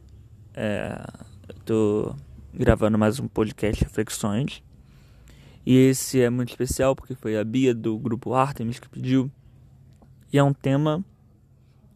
é, 0.52 1.00
eu 1.48 1.54
tô 1.64 2.16
gravando 2.52 2.98
mais 2.98 3.20
um 3.20 3.28
podcast 3.28 3.84
Reflexões 3.84 4.64
e 5.64 5.76
esse 5.76 6.20
é 6.20 6.30
muito 6.30 6.50
especial 6.50 6.94
porque 6.96 7.14
foi 7.14 7.38
a 7.38 7.44
Bia 7.44 7.74
do 7.74 7.98
grupo 7.98 8.34
Artemis 8.34 8.78
que 8.78 8.88
pediu. 8.88 9.30
E 10.32 10.38
é 10.38 10.42
um 10.42 10.52
tema 10.52 11.04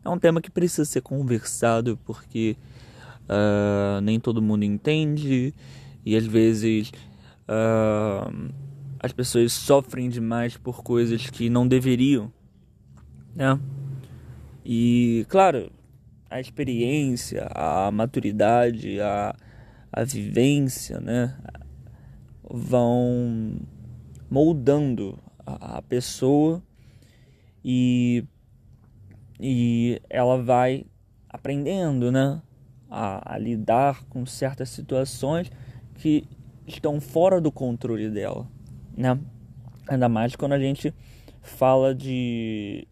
é 0.05 0.09
um 0.09 0.19
tema 0.19 0.41
que 0.41 0.51
precisa 0.51 0.85
ser 0.85 1.01
conversado 1.01 1.99
porque 2.05 2.57
uh, 3.23 4.01
nem 4.01 4.19
todo 4.19 4.43
mundo 4.43 4.65
entende 4.65 5.55
e 6.05 6.17
às 6.17 6.27
vezes 6.27 6.91
uh, 7.49 8.53
as 8.99 9.13
pessoas 9.13 9.53
sofrem 9.53 10.09
demais 10.09 10.57
por 10.57 10.83
coisas 10.83 11.31
que 11.31 11.49
não 11.49 11.67
deveriam, 11.67 12.33
né? 13.35 13.59
E 14.65 15.27
claro, 15.29 15.71
a 16.31 16.41
experiência, 16.41 17.49
a 17.55 17.91
maturidade, 17.91 19.01
a, 19.01 19.35
a 19.93 20.05
vivência, 20.05 21.01
né? 21.01 21.37
Vão 22.49 23.57
moldando 24.31 25.19
a, 25.45 25.83
pessoa 25.83 26.63
e, 27.65 28.25
e 29.41 30.01
ela 30.09 30.43
vai 30.43 30.85
aprendendo, 31.29 32.11
né? 32.11 32.41
A, 32.91 33.35
a, 33.35 33.39
lidar 33.39 34.05
com 34.05 34.27
certas 34.27 34.69
situações 34.69 35.51
que 35.95 36.29
estão 36.67 37.01
fora 37.01 37.41
do 37.41 37.51
controle 37.51 38.11
dela, 38.11 38.47
né? 38.97 39.19
Ainda 39.89 40.09
mais 40.09 40.37
quando 40.37 40.53
a 40.53 40.59
gente 40.59 40.95
fala 41.41 41.95
de 41.95 42.87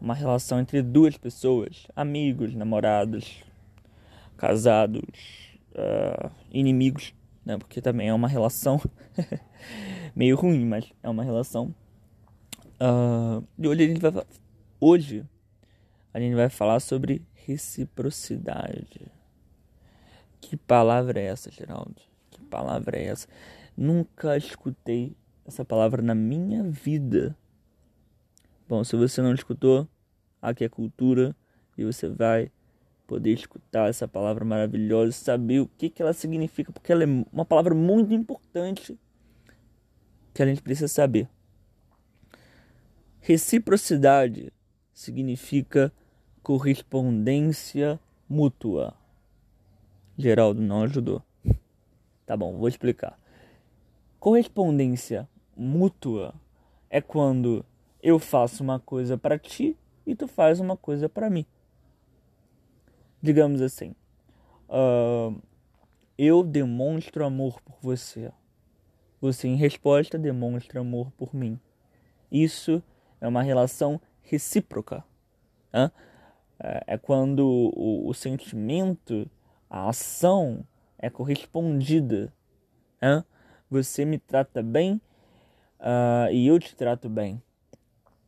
uma 0.00 0.14
relação 0.14 0.60
entre 0.60 0.82
duas 0.82 1.16
pessoas, 1.16 1.86
amigos, 1.94 2.54
namorados, 2.54 3.42
casados, 4.36 5.02
uh, 5.72 6.30
inimigos 6.50 7.14
né? 7.48 7.56
Porque 7.56 7.80
também 7.80 8.08
é 8.08 8.14
uma 8.14 8.28
relação 8.28 8.78
meio 10.14 10.36
ruim, 10.36 10.66
mas 10.66 10.92
é 11.02 11.08
uma 11.08 11.24
relação. 11.24 11.74
Uh, 12.78 13.42
e 13.58 13.66
hoje 13.66 13.82
a 13.82 13.88
gente 13.88 14.00
vai 14.00 14.26
hoje 14.78 15.26
a 16.12 16.20
gente 16.20 16.34
vai 16.34 16.50
falar 16.50 16.78
sobre 16.78 17.22
reciprocidade. 17.34 19.10
Que 20.40 20.56
palavra 20.56 21.18
é 21.18 21.24
essa, 21.24 21.50
Geraldo? 21.50 21.96
Que 22.30 22.40
palavra 22.42 22.98
é 22.98 23.06
essa? 23.06 23.26
Nunca 23.76 24.36
escutei 24.36 25.16
essa 25.46 25.64
palavra 25.64 26.02
na 26.02 26.14
minha 26.14 26.62
vida. 26.62 27.36
Bom, 28.68 28.84
se 28.84 28.94
você 28.94 29.22
não 29.22 29.32
escutou, 29.32 29.88
aqui 30.40 30.64
é 30.64 30.68
cultura 30.68 31.34
e 31.76 31.84
você 31.84 32.08
vai 32.08 32.50
poder 33.08 33.32
escutar 33.32 33.88
essa 33.88 34.06
palavra 34.06 34.44
maravilhosa, 34.44 35.12
saber 35.12 35.60
o 35.60 35.66
que, 35.66 35.88
que 35.88 36.02
ela 36.02 36.12
significa, 36.12 36.70
porque 36.70 36.92
ela 36.92 37.02
é 37.02 37.06
uma 37.32 37.44
palavra 37.44 37.74
muito 37.74 38.12
importante 38.12 38.96
que 40.34 40.42
a 40.42 40.46
gente 40.46 40.60
precisa 40.60 40.86
saber. 40.86 41.26
Reciprocidade 43.18 44.52
significa 44.92 45.90
correspondência 46.42 47.98
mútua. 48.28 48.94
Geraldo 50.16 50.60
não 50.60 50.82
ajudou. 50.82 51.22
Tá 52.26 52.36
bom, 52.36 52.58
vou 52.58 52.68
explicar. 52.68 53.18
Correspondência 54.20 55.26
mútua 55.56 56.34
é 56.90 57.00
quando 57.00 57.64
eu 58.02 58.18
faço 58.18 58.62
uma 58.62 58.78
coisa 58.78 59.16
para 59.16 59.38
ti 59.38 59.78
e 60.06 60.14
tu 60.14 60.28
faz 60.28 60.60
uma 60.60 60.76
coisa 60.76 61.08
para 61.08 61.30
mim 61.30 61.46
digamos 63.22 63.60
assim, 63.60 63.94
uh, 64.68 65.40
eu 66.16 66.42
demonstro 66.42 67.24
amor 67.24 67.60
por 67.62 67.76
você. 67.80 68.32
Você, 69.20 69.48
em 69.48 69.56
resposta, 69.56 70.18
demonstra 70.18 70.80
amor 70.80 71.10
por 71.12 71.34
mim. 71.34 71.58
Isso 72.30 72.82
é 73.20 73.26
uma 73.26 73.42
relação 73.42 74.00
recíproca. 74.22 75.04
Né? 75.72 75.90
É 76.86 76.98
quando 76.98 77.46
o, 77.46 78.08
o, 78.08 78.14
sentimento, 78.14 79.28
a 79.68 79.88
ação 79.88 80.64
é 80.98 81.08
correspondida. 81.08 82.32
Né? 83.00 83.24
Você 83.70 84.04
me 84.04 84.18
trata 84.18 84.62
bem 84.62 85.00
uh, 85.80 86.32
e 86.32 86.46
eu 86.46 86.58
te 86.58 86.74
trato 86.74 87.08
bem. 87.08 87.42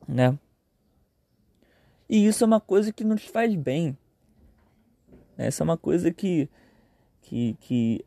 Né? 0.06 0.38
E 2.08 2.26
isso 2.26 2.42
é 2.42 2.46
uma 2.46 2.60
coisa 2.60 2.92
que 2.92 3.04
nos 3.04 3.24
faz 3.24 3.54
bem. 3.54 3.96
Essa 5.40 5.62
é 5.62 5.64
uma 5.64 5.78
coisa 5.78 6.10
que, 6.10 6.50
que, 7.22 7.56
que 7.60 8.04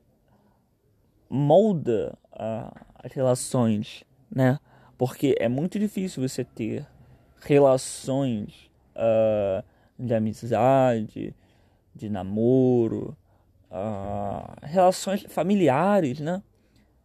molda 1.28 2.16
a, 2.32 2.86
as 3.04 3.12
relações, 3.12 4.04
né? 4.30 4.60
Porque 5.00 5.36
é 5.40 5.50
muito 5.50 5.80
difícil 5.80 6.22
você 6.22 6.44
ter 6.44 6.86
relações 7.42 8.70
uh, 8.96 9.64
de 9.98 10.14
amizade, 10.14 11.36
de 11.96 12.08
namoro, 12.08 13.18
uh, 13.72 14.54
relações 14.62 15.24
familiares, 15.28 16.20
né? 16.20 16.44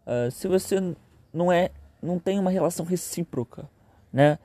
Uh, 0.07 0.31
se 0.31 0.47
você 0.47 0.95
não 1.33 1.51
é, 1.51 1.70
não 2.03 2.18
tem 2.18 2.39
uma 2.39 2.51
relação 2.51 2.85
recíproca, 2.85 3.68
né? 4.12 4.39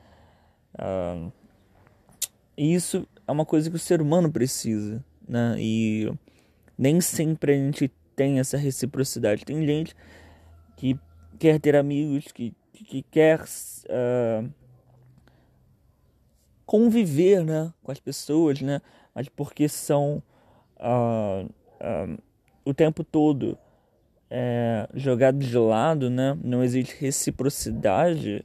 isso 2.57 3.07
é 3.27 3.31
uma 3.31 3.45
coisa 3.45 3.69
que 3.69 3.75
o 3.75 3.79
ser 3.79 4.01
humano 4.01 4.31
precisa, 4.31 5.03
né? 5.27 5.55
E 5.59 6.11
nem 6.77 6.99
sempre 7.01 7.53
a 7.53 7.55
gente 7.55 7.91
tem 8.15 8.39
essa 8.39 8.57
reciprocidade. 8.57 9.45
Tem 9.45 9.65
gente 9.65 9.95
que 10.75 10.97
quer 11.39 11.59
ter 11.59 11.75
amigos, 11.75 12.31
que, 12.31 12.53
que 12.73 13.01
quer 13.03 13.41
uh, 13.41 14.49
conviver 16.65 17.43
né, 17.43 17.73
com 17.83 17.91
as 17.91 17.99
pessoas, 17.99 18.61
né? 18.61 18.81
Mas 19.13 19.29
porque 19.29 19.67
são 19.69 20.23
uh, 20.77 21.45
uh, 21.45 22.17
o 22.65 22.73
tempo 22.73 23.03
todo 23.03 23.57
é, 24.35 24.87
jogados 24.95 25.45
de 25.45 25.57
lado, 25.57 26.09
né? 26.09 26.35
Não 26.43 26.63
existe 26.63 26.95
reciprocidade 26.99 28.43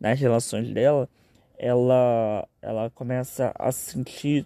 nas 0.00 0.18
relações 0.18 0.72
dela. 0.72 1.08
Ela, 1.56 2.48
ela 2.60 2.90
começa 2.90 3.52
a 3.56 3.70
se 3.70 3.92
sentir 3.92 4.44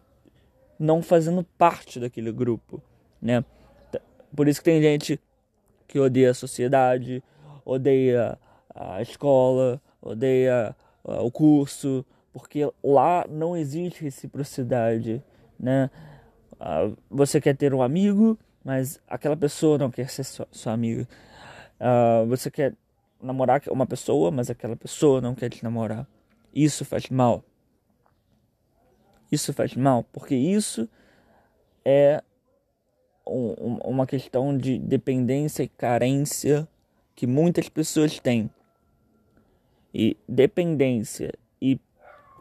não 0.79 1.03
fazendo 1.03 1.45
parte 1.57 2.01
daquele 2.01 2.33
grupo, 2.33 2.83
né? 3.21 3.45
Por 4.35 4.49
isso 4.49 4.61
que 4.61 4.65
tem 4.65 4.83
gente 4.83 5.21
que 5.87 5.99
odeia 5.99 6.31
a 6.31 6.35
sociedade, 6.35 7.23
odeia 7.65 8.39
a 8.75 9.01
escola, 9.01 9.81
odeia 10.03 10.75
uh, 11.05 11.25
o 11.25 11.31
curso, 11.31 12.05
porque 12.33 12.69
lá 12.83 13.25
não 13.29 13.57
existe 13.57 14.03
reciprocidade, 14.03 15.23
né? 15.59 15.89
Uh, 16.55 16.97
você 17.09 17.41
quer 17.41 17.57
ter 17.57 17.73
um 17.73 17.83
amigo, 17.83 18.39
mas 18.65 19.01
aquela 19.07 19.37
pessoa 19.37 19.79
não 19.79 19.91
quer 19.91 20.09
ser 20.11 20.25
sua, 20.25 20.49
sua 20.51 20.73
amiga. 20.73 21.07
Uh, 21.79 22.27
você 22.27 22.51
quer 22.51 22.75
namorar 23.23 23.63
uma 23.71 23.87
pessoa, 23.87 24.31
mas 24.31 24.51
aquela 24.51 24.77
pessoa 24.77 25.21
não 25.21 25.35
quer 25.35 25.49
te 25.49 25.63
namorar. 25.63 26.07
Isso 26.53 26.85
faz 26.85 27.09
mal. 27.09 27.45
Isso 29.31 29.53
faz 29.53 29.75
mal, 29.75 30.05
porque 30.13 30.35
isso 30.35 30.89
é 31.85 32.23
um, 33.27 33.79
uma 33.85 34.07
questão 34.07 34.57
de 34.57 34.79
dependência 34.79 35.63
e 35.63 35.69
carência 35.69 36.69
que 37.15 37.27
muitas 37.27 37.69
pessoas 37.69 38.19
têm. 38.19 38.51
E 39.93 40.17
dependência 40.29 41.33
e 41.61 41.79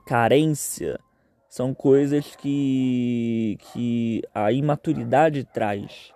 carência 0.06 1.00
são 1.48 1.74
coisas 1.74 2.36
que, 2.36 3.58
que 3.60 4.24
a 4.34 4.52
imaturidade 4.52 5.44
traz, 5.44 6.12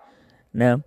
né? 0.51 0.81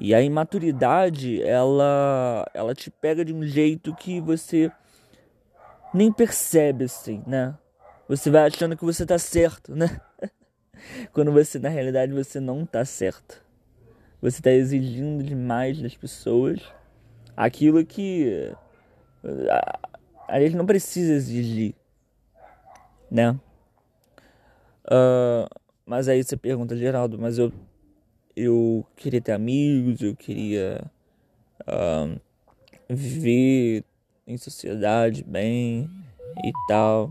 E 0.00 0.14
a 0.14 0.22
imaturidade, 0.22 1.42
ela, 1.42 2.46
ela 2.54 2.74
te 2.74 2.90
pega 2.90 3.24
de 3.24 3.32
um 3.32 3.42
jeito 3.42 3.94
que 3.96 4.20
você 4.20 4.70
nem 5.92 6.12
percebe 6.12 6.84
assim, 6.84 7.22
né? 7.26 7.56
Você 8.08 8.30
vai 8.30 8.46
achando 8.46 8.76
que 8.76 8.84
você 8.84 9.04
tá 9.04 9.18
certo, 9.18 9.74
né? 9.74 10.00
Quando 11.12 11.30
você, 11.30 11.58
na 11.58 11.68
realidade, 11.68 12.12
você 12.12 12.40
não 12.40 12.64
tá 12.64 12.84
certo. 12.84 13.44
Você 14.22 14.40
tá 14.40 14.50
exigindo 14.50 15.22
demais 15.22 15.80
das 15.80 15.94
pessoas 15.94 16.60
aquilo 17.36 17.84
que 17.84 18.52
a, 19.50 19.78
a 20.26 20.40
gente 20.40 20.56
não 20.56 20.66
precisa 20.66 21.12
exigir, 21.12 21.74
né? 23.10 23.38
Uh, 24.84 25.48
mas 25.86 26.08
aí 26.08 26.24
você 26.24 26.36
pergunta, 26.36 26.76
Geraldo, 26.76 27.18
mas 27.18 27.38
eu, 27.38 27.52
eu 28.34 28.84
queria 28.96 29.20
ter 29.20 29.32
amigos, 29.32 30.00
eu 30.00 30.16
queria 30.16 30.90
uh, 31.62 32.18
viver 32.88 33.84
em 34.26 34.36
sociedade 34.36 35.22
bem 35.22 35.88
e 36.44 36.52
tal. 36.66 37.08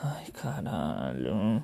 Ai, 0.00 0.30
caralho. 0.30 1.62